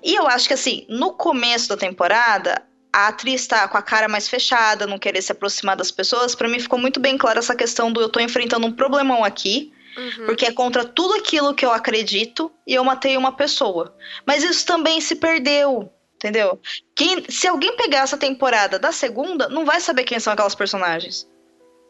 [0.04, 4.08] E eu acho que assim, no começo da temporada, a atriz tá com a cara
[4.08, 6.34] mais fechada, não querer se aproximar das pessoas.
[6.36, 9.72] Pra mim ficou muito bem clara essa questão do eu tô enfrentando um problemão aqui.
[9.98, 10.26] Uhum.
[10.26, 13.96] Porque é contra tudo aquilo que eu acredito e eu matei uma pessoa.
[14.26, 15.92] Mas isso também se perdeu.
[16.16, 16.60] Entendeu?
[16.94, 21.26] Quem, se alguém pegar essa temporada da segunda, não vai saber quem são aquelas personagens.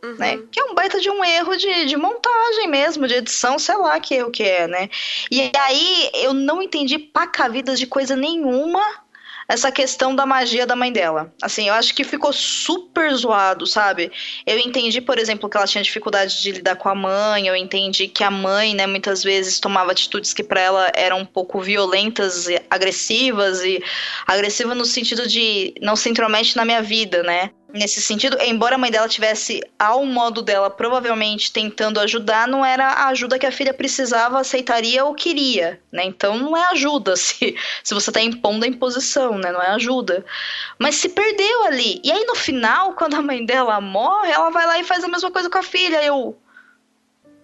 [0.03, 0.15] Uhum.
[0.17, 0.37] Né?
[0.51, 3.99] Que é um baita de um erro de, de montagem mesmo, de edição, sei lá
[3.99, 4.89] que erro que é, né?
[5.29, 8.81] E aí eu não entendi pacavidas de coisa nenhuma
[9.49, 11.33] essa questão da magia da mãe dela.
[11.41, 14.11] Assim, eu acho que ficou super zoado, sabe?
[14.45, 18.07] Eu entendi, por exemplo, que ela tinha dificuldade de lidar com a mãe, eu entendi
[18.07, 22.47] que a mãe, né, muitas vezes tomava atitudes que para ela eram um pouco violentas
[22.47, 23.83] e agressivas e
[24.27, 27.49] agressiva no sentido de não se intromete na minha vida, né?
[27.71, 32.87] Nesse sentido, embora a mãe dela tivesse, ao modo dela, provavelmente tentando ajudar, não era
[32.87, 36.03] a ajuda que a filha precisava, aceitaria ou queria, né?
[36.03, 39.51] Então não é ajuda se, se você tá impondo a imposição, né?
[39.51, 40.25] Não é ajuda.
[40.79, 42.01] Mas se perdeu ali.
[42.03, 45.07] E aí no final, quando a mãe dela morre, ela vai lá e faz a
[45.07, 46.03] mesma coisa com a filha.
[46.03, 46.37] Eu.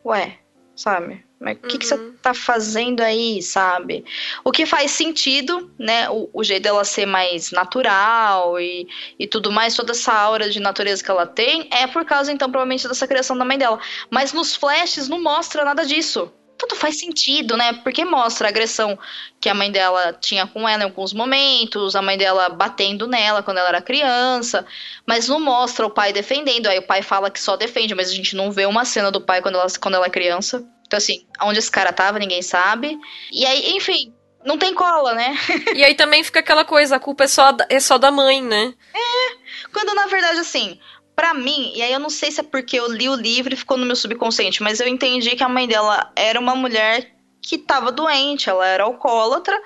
[0.04, 0.40] Ué,
[0.76, 1.25] sabe?
[1.39, 2.13] Mas o que, que você uhum.
[2.21, 4.06] tá fazendo aí, sabe?
[4.43, 6.10] O que faz sentido, né?
[6.10, 8.88] O, o, jeito dela ser mais natural e,
[9.19, 12.50] e tudo mais, toda essa aura de natureza que ela tem, é por causa, então,
[12.50, 13.80] provavelmente, dessa criação da mãe dela.
[14.10, 16.32] Mas nos flashes não mostra nada disso.
[16.58, 17.74] Tudo faz sentido, né?
[17.74, 18.98] Porque mostra a agressão
[19.41, 23.43] que a mãe dela tinha com ela em alguns momentos, a mãe dela batendo nela
[23.43, 24.65] quando ela era criança,
[25.06, 26.67] mas não mostra o pai defendendo.
[26.67, 29.19] Aí o pai fala que só defende, mas a gente não vê uma cena do
[29.19, 30.65] pai quando ela, quando ela é criança.
[30.86, 32.98] Então, assim, onde esse cara tava, ninguém sabe.
[33.32, 34.13] E aí, enfim,
[34.45, 35.36] não tem cola, né?
[35.76, 38.74] e aí também fica aquela coisa, a culpa é só, é só da mãe, né?
[38.93, 40.80] É, quando na verdade, assim,
[41.15, 43.58] para mim, e aí eu não sei se é porque eu li o livro e
[43.58, 47.56] ficou no meu subconsciente, mas eu entendi que a mãe dela era uma mulher que
[47.56, 49.60] estava doente, ela era alcoólatra,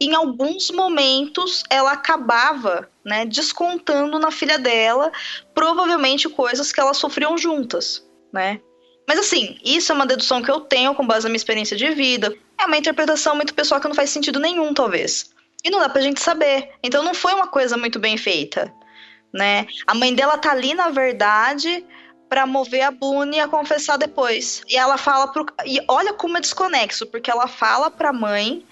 [0.00, 5.10] e em alguns momentos ela acabava, né, descontando na filha dela,
[5.52, 8.60] provavelmente coisas que elas sofriam juntas, né?
[9.06, 11.90] Mas assim, isso é uma dedução que eu tenho com base na minha experiência de
[11.90, 12.34] vida.
[12.58, 15.30] É uma interpretação muito pessoal que não faz sentido nenhum, talvez.
[15.62, 16.70] E não dá pra gente saber.
[16.82, 18.72] Então não foi uma coisa muito bem feita,
[19.32, 19.66] né?
[19.86, 21.84] A mãe dela tá ali, na verdade,
[22.28, 24.62] para mover a Boone a confessar depois.
[24.68, 25.46] E ela fala pro...
[25.66, 28.64] E olha como é desconexo, porque ela fala pra mãe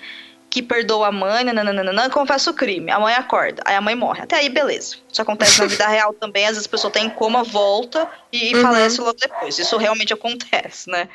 [0.53, 2.91] que perdoa a mãe, nananana, confessa o crime.
[2.91, 4.21] A mãe acorda, aí a mãe morre.
[4.21, 4.97] Até aí, beleza.
[5.11, 6.45] Isso acontece na vida real também.
[6.45, 8.61] Às vezes a pessoa tem tá coma, volta e, uhum.
[8.61, 9.59] falece logo depois.
[9.59, 11.09] Isso realmente acontece, né?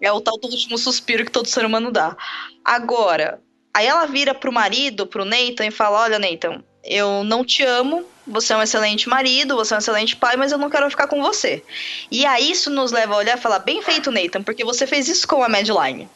[0.00, 2.16] É o tal do último suspiro que todo ser humano dá.
[2.64, 3.40] Agora,
[3.72, 8.04] aí ela vira pro marido, pro Nathan, e fala: Olha, Nathan, eu não te amo,
[8.26, 11.06] você é um excelente marido, você é um excelente pai, mas eu não quero ficar
[11.06, 11.62] com você.
[12.10, 15.08] E aí isso nos leva a olhar e falar: Bem feito, Nathan, porque você fez
[15.08, 16.08] isso com a Madeline.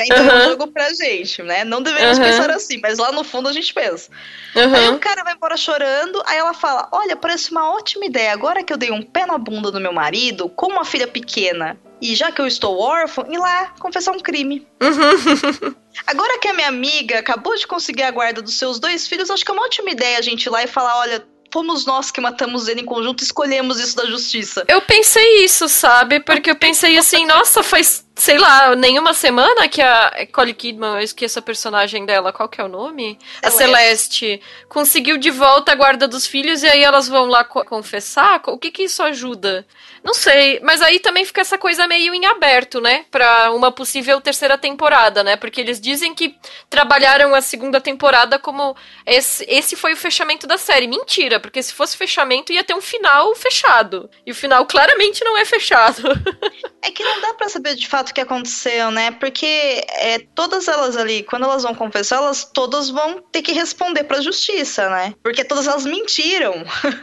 [0.00, 0.36] Então uhum.
[0.36, 1.64] um jogo pra gente, né?
[1.64, 2.24] Não devemos uhum.
[2.24, 4.10] pensar assim, mas lá no fundo a gente pensa.
[4.54, 4.74] Uhum.
[4.74, 8.32] Aí o cara vai embora chorando, aí ela fala: Olha, parece uma ótima ideia.
[8.32, 11.78] Agora que eu dei um pé na bunda do meu marido, como uma filha pequena,
[12.00, 14.66] e já que eu estou órfão, ir lá confessar um crime.
[14.80, 15.74] Uhum.
[16.06, 19.44] Agora que a minha amiga acabou de conseguir a guarda dos seus dois filhos, acho
[19.44, 22.20] que é uma ótima ideia a gente ir lá e falar: olha, fomos nós que
[22.20, 24.64] matamos ele em conjunto, escolhemos isso da justiça.
[24.66, 26.18] Eu pensei isso, sabe?
[26.20, 31.00] Porque eu pensei assim, nossa, faz, sei lá, nenhuma semana que a Collie Kidman, eu
[31.00, 33.18] esqueço a personagem dela, qual que é o nome?
[33.40, 33.46] Celeste.
[33.46, 37.64] A Celeste conseguiu de volta a guarda dos filhos e aí elas vão lá co
[37.64, 38.40] confessar?
[38.48, 39.66] O que que isso ajuda?
[40.04, 43.06] Não sei, mas aí também fica essa coisa meio em aberto, né?
[43.10, 45.36] Pra uma possível terceira temporada, né?
[45.36, 46.36] Porque eles dizem que
[46.68, 50.86] trabalharam a segunda temporada como esse, esse foi o fechamento da série.
[50.86, 54.10] Mentira, porque se fosse fechamento ia ter um final fechado.
[54.26, 56.02] E o final claramente não é fechado.
[56.82, 59.12] é que não dá para saber de fato o que aconteceu, né?
[59.12, 59.46] Porque
[59.88, 64.20] é, todas elas ali, quando elas vão confessar, elas todas vão ter que responder pra
[64.20, 65.14] justiça, né?
[65.22, 66.52] Porque todas elas mentiram.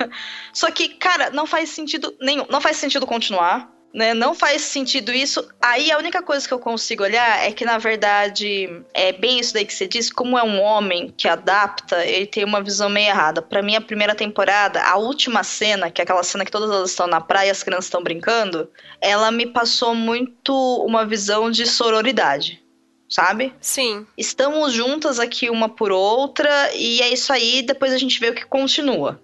[0.53, 2.45] Só que, cara, não faz sentido nenhum.
[2.49, 3.71] Não faz sentido continuar.
[3.91, 5.47] Né, não faz sentido isso.
[5.60, 9.54] Aí a única coisa que eu consigo olhar é que, na verdade, é bem isso
[9.54, 10.13] daí que você disse.
[10.13, 13.41] Como é um homem que adapta, ele tem uma visão meio errada.
[13.41, 16.91] Para mim, a primeira temporada, a última cena, que é aquela cena que todas elas
[16.91, 18.69] estão na praia as crianças estão brincando,
[19.02, 20.54] ela me passou muito
[20.86, 22.62] uma visão de sororidade
[23.09, 23.53] sabe?
[23.59, 24.05] Sim.
[24.17, 28.35] Estamos juntas aqui uma por outra e é isso aí, depois a gente vê o
[28.35, 29.19] que continua.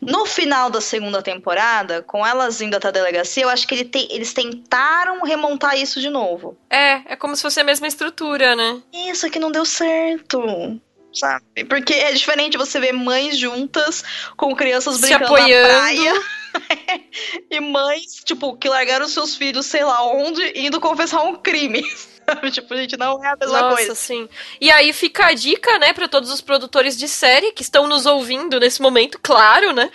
[0.00, 3.84] No final da segunda temporada, com elas indo até a delegacia, eu acho que ele
[3.84, 6.58] te, eles tentaram remontar isso de novo.
[6.68, 8.82] É, é como se fosse a mesma estrutura, né?
[8.92, 10.80] Isso que não deu certo.
[11.12, 11.64] Sabe?
[11.68, 14.04] Porque é diferente você ver mães juntas
[14.36, 15.68] com crianças Se brincando apoiando.
[15.68, 16.12] na praia.
[17.50, 21.82] e mães, tipo, que largaram seus filhos, sei lá onde, indo confessar um crime.
[22.50, 23.94] tipo, gente, não é a mesma Nossa, coisa.
[23.94, 24.28] sim.
[24.60, 28.06] E aí fica a dica, né, para todos os produtores de série que estão nos
[28.06, 29.90] ouvindo nesse momento, claro, né?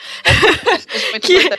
[1.13, 1.49] É, que,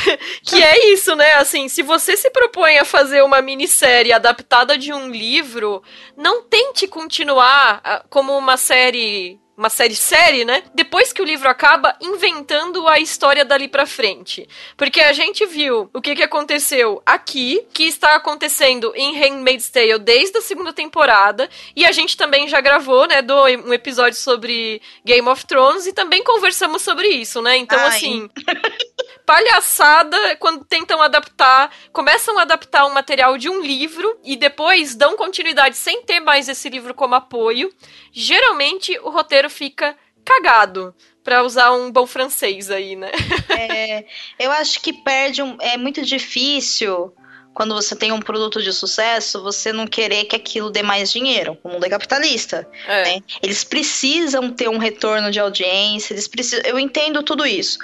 [0.42, 1.34] que é isso, né?
[1.34, 5.82] Assim, se você se propõe a fazer uma minissérie adaptada de um livro,
[6.16, 10.62] não tente continuar ah, como uma série uma série série, né?
[10.74, 14.46] Depois que o livro acaba, inventando a história dali pra frente.
[14.76, 19.98] Porque a gente viu o que, que aconteceu aqui, que está acontecendo em Handmaid's Tale
[19.98, 23.34] desde a segunda temporada, e a gente também já gravou, né, do,
[23.66, 27.56] um episódio sobre Game of Thrones e também conversamos sobre isso, né?
[27.56, 27.88] Então, Ai.
[27.88, 28.28] assim.
[29.26, 35.16] palhaçada quando tentam adaptar, começam a adaptar um material de um livro e depois dão
[35.16, 37.70] continuidade sem ter mais esse livro como apoio.
[38.12, 43.10] Geralmente o roteiro fica cagado para usar um bom francês aí, né?
[43.50, 44.04] é,
[44.38, 47.12] eu acho que perde um, é muito difícil
[47.56, 51.56] quando você tem um produto de sucesso, você não querer que aquilo dê mais dinheiro.
[51.64, 52.68] O mundo é capitalista.
[52.86, 53.04] É.
[53.04, 53.22] Né?
[53.42, 56.62] Eles precisam ter um retorno de audiência, eles precisam.
[56.66, 57.78] Eu entendo tudo isso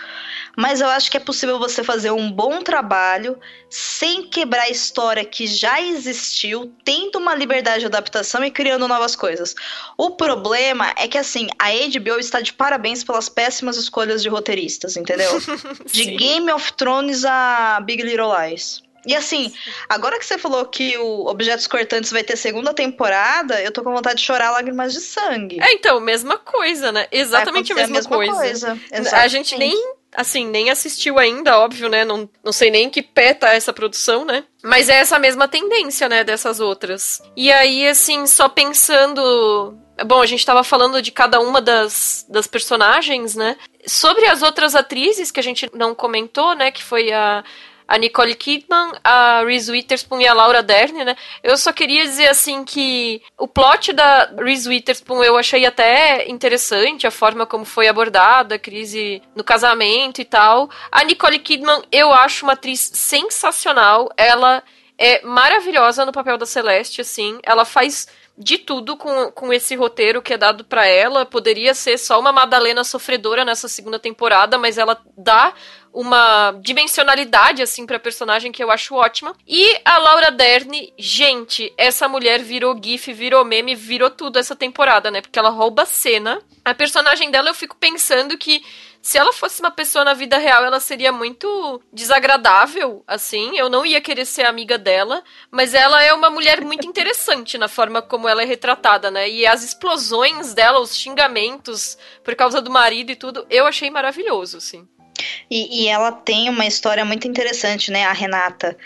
[0.57, 3.39] mas eu acho que é possível você fazer um bom trabalho
[3.71, 9.17] sem quebrar a história que já existiu, tendo uma liberdade de adaptação e criando novas
[9.17, 9.55] coisas.
[9.97, 14.97] O problema é que, assim, a HBO está de parabéns pelas péssimas escolhas de roteiristas,
[14.97, 15.31] entendeu?
[15.91, 18.82] de Game of Thrones a Big Little Lies.
[19.07, 19.53] E assim,
[19.89, 23.93] agora que você falou que o Objetos Cortantes vai ter segunda temporada, eu tô com
[23.93, 25.61] vontade de chorar lágrimas de sangue.
[25.61, 27.07] É, então, mesma coisa, né?
[27.11, 28.79] Exatamente a mesma, a mesma, coisa.
[28.91, 29.17] coisa.
[29.17, 29.77] A gente nem
[30.15, 32.05] assim, nem assistiu ainda, óbvio, né?
[32.05, 34.45] Não, não sei nem que pé tá essa produção, né?
[34.63, 37.23] Mas é essa mesma tendência, né, dessas outras.
[37.37, 39.75] E aí, assim, só pensando.
[40.07, 43.57] Bom, a gente tava falando de cada uma das, das personagens, né?
[43.87, 46.71] Sobre as outras atrizes que a gente não comentou, né?
[46.71, 47.43] Que foi a
[47.87, 51.17] a Nicole Kidman, a Reese Witherspoon e a Laura Dern, né?
[51.43, 57.07] Eu só queria dizer assim que o plot da Reese Witherspoon eu achei até interessante,
[57.07, 60.71] a forma como foi abordada, a crise no casamento e tal.
[60.91, 64.63] A Nicole Kidman eu acho uma atriz sensacional, ela
[64.99, 68.07] é maravilhosa no papel da Celeste, assim, ela faz
[68.37, 71.27] de tudo com, com esse roteiro que é dado para ela.
[71.27, 75.53] Poderia ser só uma Madalena sofredora nessa segunda temporada, mas ela dá
[75.93, 79.37] uma dimensionalidade assim para personagem que eu acho ótima.
[79.47, 85.11] E a Laura Dern, gente, essa mulher virou gif, virou meme, virou tudo essa temporada,
[85.11, 85.21] né?
[85.21, 86.41] Porque ela rouba a cena.
[86.65, 88.63] A personagem dela eu fico pensando que
[89.03, 93.59] se ela fosse uma pessoa na vida real, ela seria muito desagradável, assim.
[93.59, 97.67] Eu não ia querer ser amiga dela, mas ela é uma mulher muito interessante na
[97.67, 99.29] forma como ela é retratada, né?
[99.29, 104.59] E as explosões dela, os xingamentos por causa do marido e tudo, eu achei maravilhoso,
[104.59, 104.87] assim.
[105.51, 108.77] E, e ela tem uma história muito interessante, né, a Renata,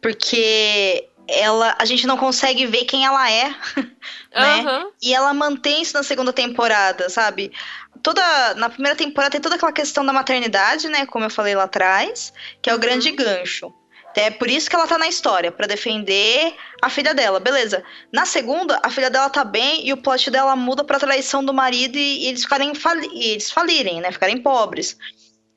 [0.00, 3.54] porque ela a gente não consegue ver quem ela é,
[4.34, 4.62] né?
[4.62, 4.90] Uhum.
[5.02, 7.52] E ela mantém isso na segunda temporada, sabe?
[8.02, 11.64] Toda na primeira temporada tem toda aquela questão da maternidade, né, como eu falei lá
[11.64, 12.80] atrás, que é o uhum.
[12.80, 13.72] grande gancho.
[14.16, 17.82] É por isso que ela tá na história, para defender a filha dela, beleza.
[18.12, 21.52] Na segunda, a filha dela tá bem e o plot dela muda pra traição do
[21.52, 24.12] marido e, e eles ficarem fali e eles falirem, né?
[24.12, 24.96] Ficarem pobres.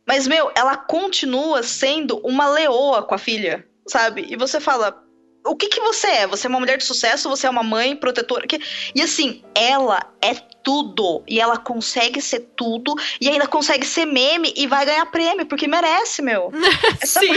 [0.08, 4.26] Mas, meu, ela continua sendo uma leoa com a filha, sabe?
[4.30, 5.04] E você fala,
[5.48, 6.28] o que que você é?
[6.28, 7.30] Você é uma mulher de sucesso?
[7.30, 8.46] Você é uma mãe protetora?
[8.46, 8.60] Que...
[8.94, 11.24] E assim, ela é tudo.
[11.28, 12.94] E ela consegue ser tudo.
[13.22, 16.52] E ainda consegue ser meme e vai ganhar prêmio, porque merece, meu.
[17.02, 17.34] Essa, Sim.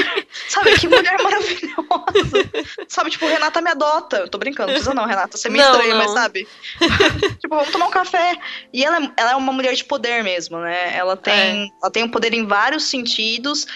[0.48, 2.50] Sabe, que mulher maravilhosa.
[2.88, 4.16] sabe, tipo, Renata me adota.
[4.18, 5.36] Eu tô brincando, não precisa não, Renata.
[5.36, 5.98] Você me não, estranha, não.
[5.98, 6.48] mas sabe?
[7.38, 8.36] tipo, vamos tomar um café.
[8.72, 10.96] E ela, é, ela é uma mulher de poder mesmo, né?
[10.96, 11.68] Ela tem, é.
[11.80, 13.66] ela tem um poder em vários sentidos.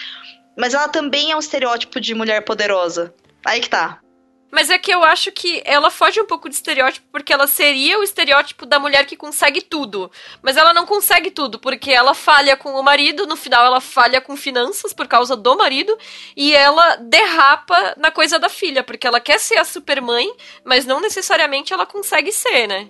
[0.57, 3.13] Mas ela também é um estereótipo de mulher poderosa.
[3.45, 3.99] Aí que tá.
[4.55, 7.99] Mas é que eu acho que ela foge um pouco de estereótipo, porque ela seria
[7.99, 10.09] o estereótipo da mulher que consegue tudo.
[10.41, 14.21] Mas ela não consegue tudo, porque ela falha com o marido, no final ela falha
[14.21, 15.97] com finanças por causa do marido,
[16.37, 20.25] e ela derrapa na coisa da filha, porque ela quer ser a supermãe,
[20.63, 22.89] mas não necessariamente ela consegue ser, né?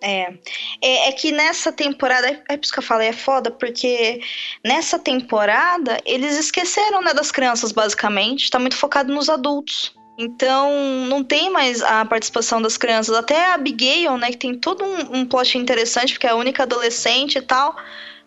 [0.00, 0.34] É.
[0.80, 1.08] é.
[1.08, 1.12] é.
[1.14, 4.20] que nessa temporada, é por isso que eu falei, é foda, porque
[4.64, 8.48] nessa temporada eles esqueceram né, das crianças, basicamente.
[8.48, 9.95] Tá muito focado nos adultos.
[10.18, 10.72] Então,
[11.08, 13.14] não tem mais a participação das crianças.
[13.14, 16.62] Até a Abigail, né, que tem todo um, um plot interessante, porque é a única
[16.62, 17.76] adolescente e tal,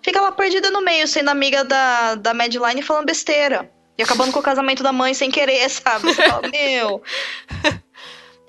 [0.01, 3.69] fica lá perdida no meio, sendo amiga da, da Madeline falando besteira.
[3.97, 6.13] E acabando com o casamento da mãe sem querer, sabe?
[6.13, 7.01] Você fala, meu.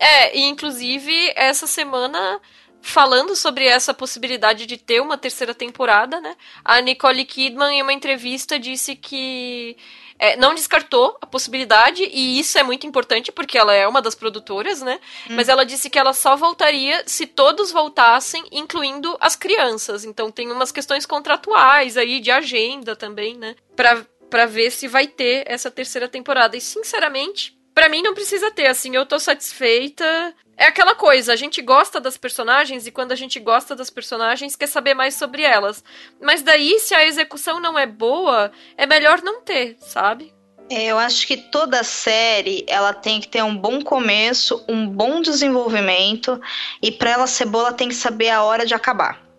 [0.03, 2.41] É, e inclusive, essa semana
[2.83, 6.35] falando sobre essa possibilidade de ter uma terceira temporada, né?
[6.65, 9.77] A Nicole Kidman, em uma entrevista, disse que
[10.19, 14.15] é, não descartou a possibilidade, e isso é muito importante porque ela é uma das
[14.15, 15.01] produtoras, né?
[15.29, 15.35] Hum.
[15.35, 20.05] Mas ela disse que ela só voltaria se todos voltassem, incluindo as crianças.
[20.05, 23.57] Então tem umas questões contratuais aí, de agenda também, né?
[23.75, 26.57] Pra, pra ver se vai ter essa terceira temporada.
[26.57, 30.35] E sinceramente, Para mim não precisa ter, assim, eu tô satisfeita.
[30.55, 34.55] É aquela coisa, a gente gosta das personagens e quando a gente gosta das personagens
[34.55, 35.83] quer saber mais sobre elas.
[36.21, 40.31] Mas daí, se a execução não é boa, é melhor não ter, sabe?
[40.69, 45.23] É, eu acho que toda série ela tem que ter um bom começo, um bom
[45.23, 46.39] desenvolvimento
[46.83, 49.30] e para ela ser boa ela tem que saber a hora de acabar.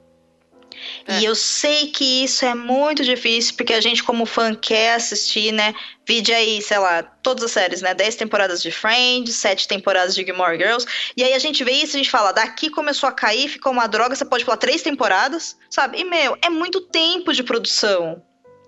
[1.07, 1.19] É.
[1.19, 5.51] E eu sei que isso é muito difícil, porque a gente, como fã, quer assistir,
[5.51, 5.73] né?
[6.07, 7.93] Vide aí, sei lá, todas as séries, né?
[7.93, 10.85] 10 temporadas de Friends, 7 temporadas de Gilmore Girls.
[11.15, 13.71] E aí a gente vê isso e a gente fala, daqui começou a cair, ficou
[13.71, 15.99] uma droga, você pode pular três temporadas, sabe?
[15.99, 18.21] E, meu, é muito tempo de produção.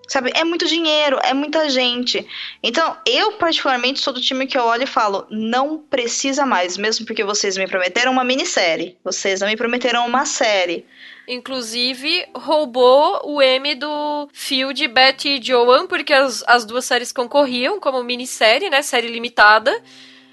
[0.08, 2.28] Sabe, é muito dinheiro, é muita gente.
[2.62, 7.06] Então, eu particularmente sou do time que eu olho e falo, não precisa mais, mesmo
[7.06, 8.98] porque vocês me prometeram uma minissérie.
[9.04, 10.86] Vocês não me prometeram uma série.
[11.28, 17.80] Inclusive, roubou o M do Field, Betty e Joan, porque as, as duas séries concorriam
[17.80, 18.82] como minissérie, né?
[18.82, 19.74] Série limitada.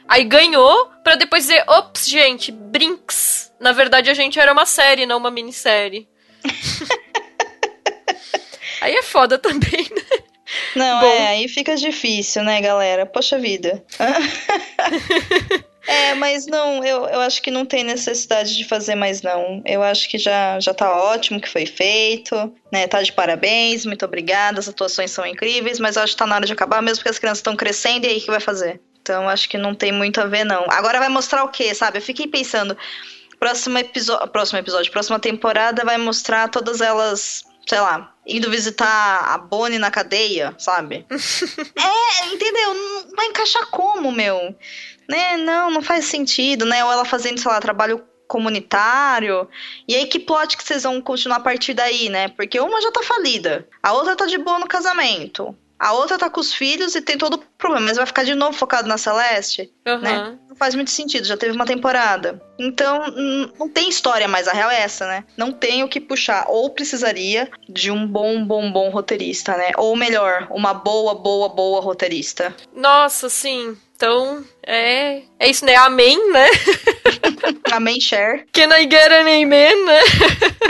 [0.09, 3.53] Aí ganhou, para depois dizer, ops, gente, Brinks.
[3.61, 6.09] Na verdade, a gente era uma série, não uma minissérie.
[8.81, 10.19] aí é foda também, né?
[10.75, 11.07] Não, Bom.
[11.07, 13.07] é, aí fica difícil, né, galera?
[13.07, 13.85] Poxa vida.
[15.87, 19.63] É, mas não, eu, eu acho que não tem necessidade de fazer mais, não.
[19.65, 22.87] Eu acho que já, já tá ótimo que foi feito, né?
[22.87, 26.37] Tá de parabéns, muito obrigada, as atuações são incríveis, mas eu acho que tá na
[26.37, 28.81] hora de acabar, mesmo porque as crianças estão crescendo, e aí que vai fazer?
[29.01, 30.67] Então, acho que não tem muito a ver, não.
[30.69, 31.99] Agora vai mostrar o quê, sabe?
[31.99, 32.77] Eu fiquei pensando,
[33.39, 39.39] próximo episódio, próximo episódio, próxima temporada vai mostrar todas elas sei lá, indo visitar a
[39.39, 41.07] Bonnie na cadeia, sabe?
[41.09, 42.75] é, entendeu?
[42.75, 44.57] Não vai encaixar como, meu?
[45.09, 46.85] né, não, não faz sentido, né?
[46.85, 49.49] Ou ela fazendo, sei lá, trabalho comunitário.
[49.87, 52.29] E aí, que plot que vocês vão continuar a partir daí, né?
[52.29, 55.57] Porque uma já tá falida, a outra tá de boa no casamento.
[55.81, 58.35] A outra tá com os filhos e tem todo o problema, mas vai ficar de
[58.35, 59.99] novo focado na Celeste, uhum.
[59.99, 60.39] né?
[60.47, 62.39] Não faz muito sentido, já teve uma temporada.
[62.59, 63.07] Então,
[63.59, 65.25] não tem história mais, a real é essa, né?
[65.39, 66.45] Não tem o que puxar.
[66.49, 69.71] Ou precisaria de um bom, bom, bom roteirista, né?
[69.79, 72.55] Ou melhor, uma boa, boa, boa roteirista.
[72.77, 73.75] Nossa, sim.
[74.01, 75.75] Então, é, é isso, né?
[75.77, 76.47] Amém, né?
[77.71, 78.47] Amém, share.
[78.51, 80.01] Can I get an amen, né?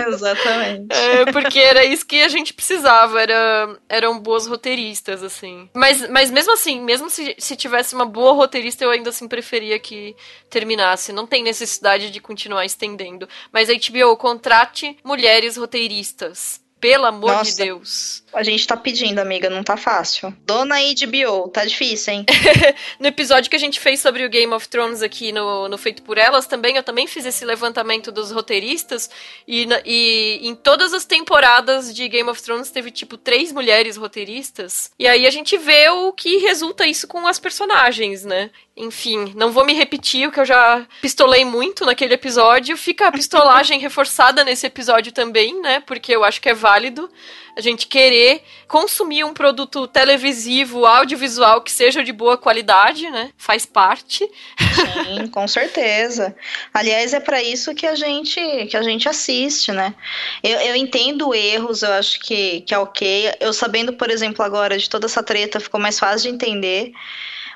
[0.09, 0.93] Exatamente.
[0.93, 5.71] É, porque era isso que a gente precisava, era, eram boas roteiristas, assim.
[5.73, 9.79] Mas, mas mesmo assim, mesmo se, se tivesse uma boa roteirista, eu ainda assim preferia
[9.79, 10.17] que
[10.51, 11.13] terminasse.
[11.13, 13.29] Não tem necessidade de continuar estendendo.
[13.53, 16.61] Mas a HBO, contrate mulheres roteiristas.
[16.81, 18.23] Pelo amor Nossa, de Deus.
[18.33, 20.35] A gente tá pedindo, amiga, não tá fácil.
[20.47, 22.27] Dona HBO, tá difícil, hein?
[22.99, 26.03] no episódio que a gente fez sobre o Game of Thrones aqui no, no Feito
[26.03, 29.11] por Elas, também eu também fiz esse levantamento dos roteiristas.
[29.47, 34.91] E, e em todas as temporadas de Game of Thrones teve, tipo, três mulheres roteiristas.
[34.99, 38.51] E aí a gente vê o que resulta isso com as personagens, né?
[38.81, 42.77] Enfim, não vou me repetir o que eu já pistolei muito naquele episódio.
[42.77, 45.81] Fica a pistolagem reforçada nesse episódio também, né?
[45.81, 47.11] Porque eu acho que é válido
[47.57, 53.31] a gente querer consumir um produto televisivo, audiovisual que seja de boa qualidade, né?
[53.37, 54.29] Faz parte.
[54.59, 56.35] Sim, com certeza.
[56.73, 59.95] Aliás, é para isso que a gente que a gente assiste, né?
[60.43, 63.35] Eu, eu entendo erros, eu acho que, que é ok.
[63.41, 66.93] Eu sabendo, por exemplo, agora de toda essa treta, ficou mais fácil de entender.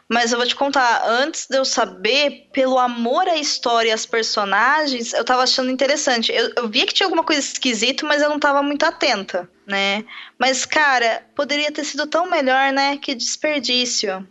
[0.09, 4.05] Mas eu vou te contar, antes de eu saber, pelo amor à história e às
[4.05, 6.31] personagens, eu tava achando interessante.
[6.31, 10.05] Eu, eu via que tinha alguma coisa esquisita, mas eu não tava muito atenta, né?
[10.39, 12.99] Mas, cara, poderia ter sido tão melhor, né?
[12.99, 14.27] Que desperdício.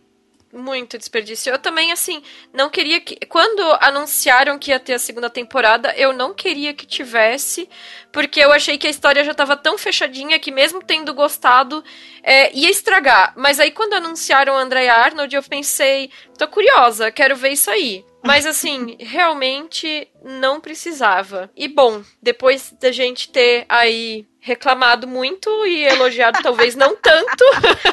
[0.52, 1.50] Muito desperdício.
[1.52, 2.22] Eu também, assim,
[2.52, 3.16] não queria que.
[3.26, 7.68] Quando anunciaram que ia ter a segunda temporada, eu não queria que tivesse,
[8.14, 11.82] porque eu achei que a história já estava tão fechadinha que, mesmo tendo gostado,
[12.22, 13.34] é, ia estragar.
[13.36, 16.08] Mas aí, quando anunciaram André Arnold, eu pensei,
[16.38, 18.04] tô curiosa, quero ver isso aí.
[18.24, 21.50] Mas assim, realmente não precisava.
[21.56, 27.44] E bom, depois da gente ter aí reclamado muito e elogiado talvez não tanto.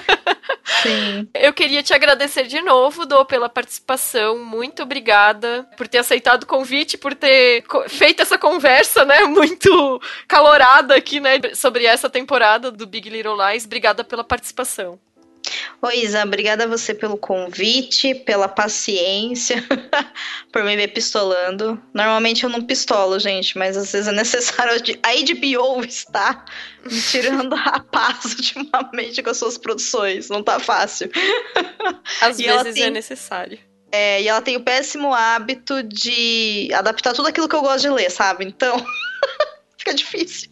[0.84, 1.28] Sim.
[1.34, 4.38] Eu queria te agradecer de novo, Dô, pela participação.
[4.38, 10.96] Muito obrigada por ter aceitado o convite, por ter feito essa conversa, né, muito calorada
[10.96, 13.66] aqui, né, sobre essa temporada do Big Little Lies.
[13.66, 15.00] Obrigada pela participação.
[15.82, 19.64] Oi, Isa, obrigada a você pelo convite, pela paciência,
[20.54, 21.82] por me ver pistolando.
[21.94, 24.74] Normalmente eu não pistolo, gente, mas às vezes é necessário.
[25.02, 26.46] A HBO está
[26.86, 30.30] me tirando a paz ultimamente com as suas produções.
[30.30, 31.10] Não tá fácil.
[32.22, 32.84] Às e vezes tem...
[32.84, 33.58] é necessário.
[33.92, 37.90] É, e ela tem o péssimo hábito de adaptar tudo aquilo que eu gosto de
[37.90, 38.46] ler, sabe?
[38.46, 38.82] Então,
[39.82, 40.50] fica difícil.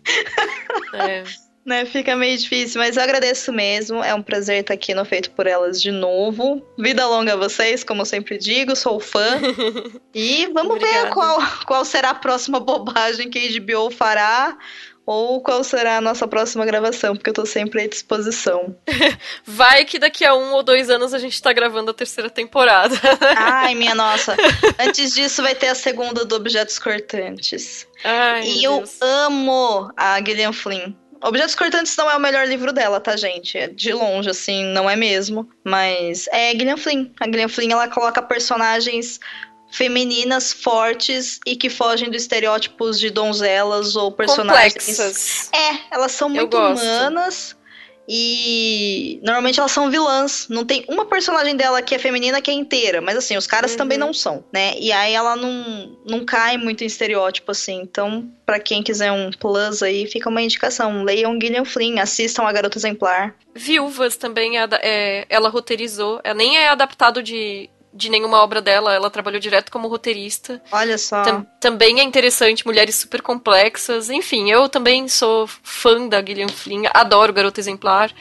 [0.94, 1.24] É.
[1.66, 1.86] né?
[1.86, 4.04] Fica meio difícil, mas eu agradeço mesmo.
[4.04, 6.66] É um prazer estar aqui no Feito por Elas de novo.
[6.78, 9.40] Vida longa a vocês, como eu sempre digo, sou fã.
[10.14, 11.06] E vamos Obrigada.
[11.06, 14.58] ver qual, qual será a próxima bobagem que a HBO fará
[15.12, 18.76] ou qual será a nossa próxima gravação, porque eu tô sempre à disposição.
[19.44, 22.94] Vai que daqui a um ou dois anos a gente tá gravando a terceira temporada.
[23.36, 24.38] Ai, minha nossa.
[24.78, 27.88] Antes disso vai ter a segunda do Objetos Cortantes.
[28.04, 29.02] Ai, e eu Deus.
[29.02, 30.94] amo a Gillian Flynn.
[31.24, 33.58] Objetos Cortantes não é o melhor livro dela, tá, gente?
[33.58, 35.50] É de longe, assim, não é mesmo.
[35.64, 37.10] Mas é Gillian Flynn.
[37.20, 39.20] A Gillian Flynn, ela coloca personagens
[39.72, 44.74] femininas fortes e que fogem dos estereótipos de donzelas ou personagens.
[44.74, 45.50] Complexas.
[45.54, 47.56] É, elas são muito humanas
[48.12, 50.48] e normalmente elas são vilãs.
[50.50, 53.74] Não tem uma personagem dela que é feminina que é inteira, mas assim, os caras
[53.74, 53.78] uhum.
[53.78, 54.74] também não são, né?
[54.80, 57.80] E aí ela não, não cai muito em estereótipo assim.
[57.82, 61.04] Então, para quem quiser um plus aí, fica uma indicação.
[61.04, 63.36] Leiam Gillian Flynn, assistam a Garota Exemplar.
[63.54, 66.20] Viúvas também, é, é, ela roteirizou.
[66.24, 70.62] Ela nem é adaptado de de nenhuma obra dela, ela trabalhou direto como roteirista.
[70.72, 71.24] Olha só.
[71.24, 74.10] Tam, também é interessante, mulheres super complexas.
[74.10, 78.12] Enfim, eu também sou fã da Gillian Flynn, adoro Garota Exemplar.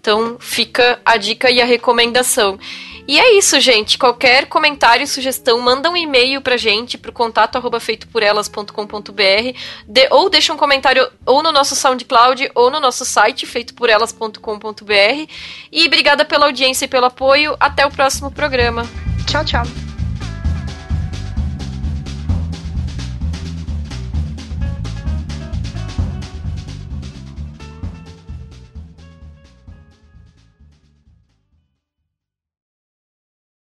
[0.00, 2.58] Então fica a dica e a recomendação.
[3.06, 3.96] E é isso, gente.
[3.96, 10.52] Qualquer comentário, sugestão, manda um e-mail pra gente, pro contato arroba feitoporelas.com.br de, ou deixa
[10.52, 15.32] um comentário ou no nosso SoundCloud ou no nosso site feitoporelas.com.br.
[15.72, 17.56] E obrigada pela audiência e pelo apoio.
[17.58, 18.86] Até o próximo programa.
[19.28, 19.87] Tchau, tchau.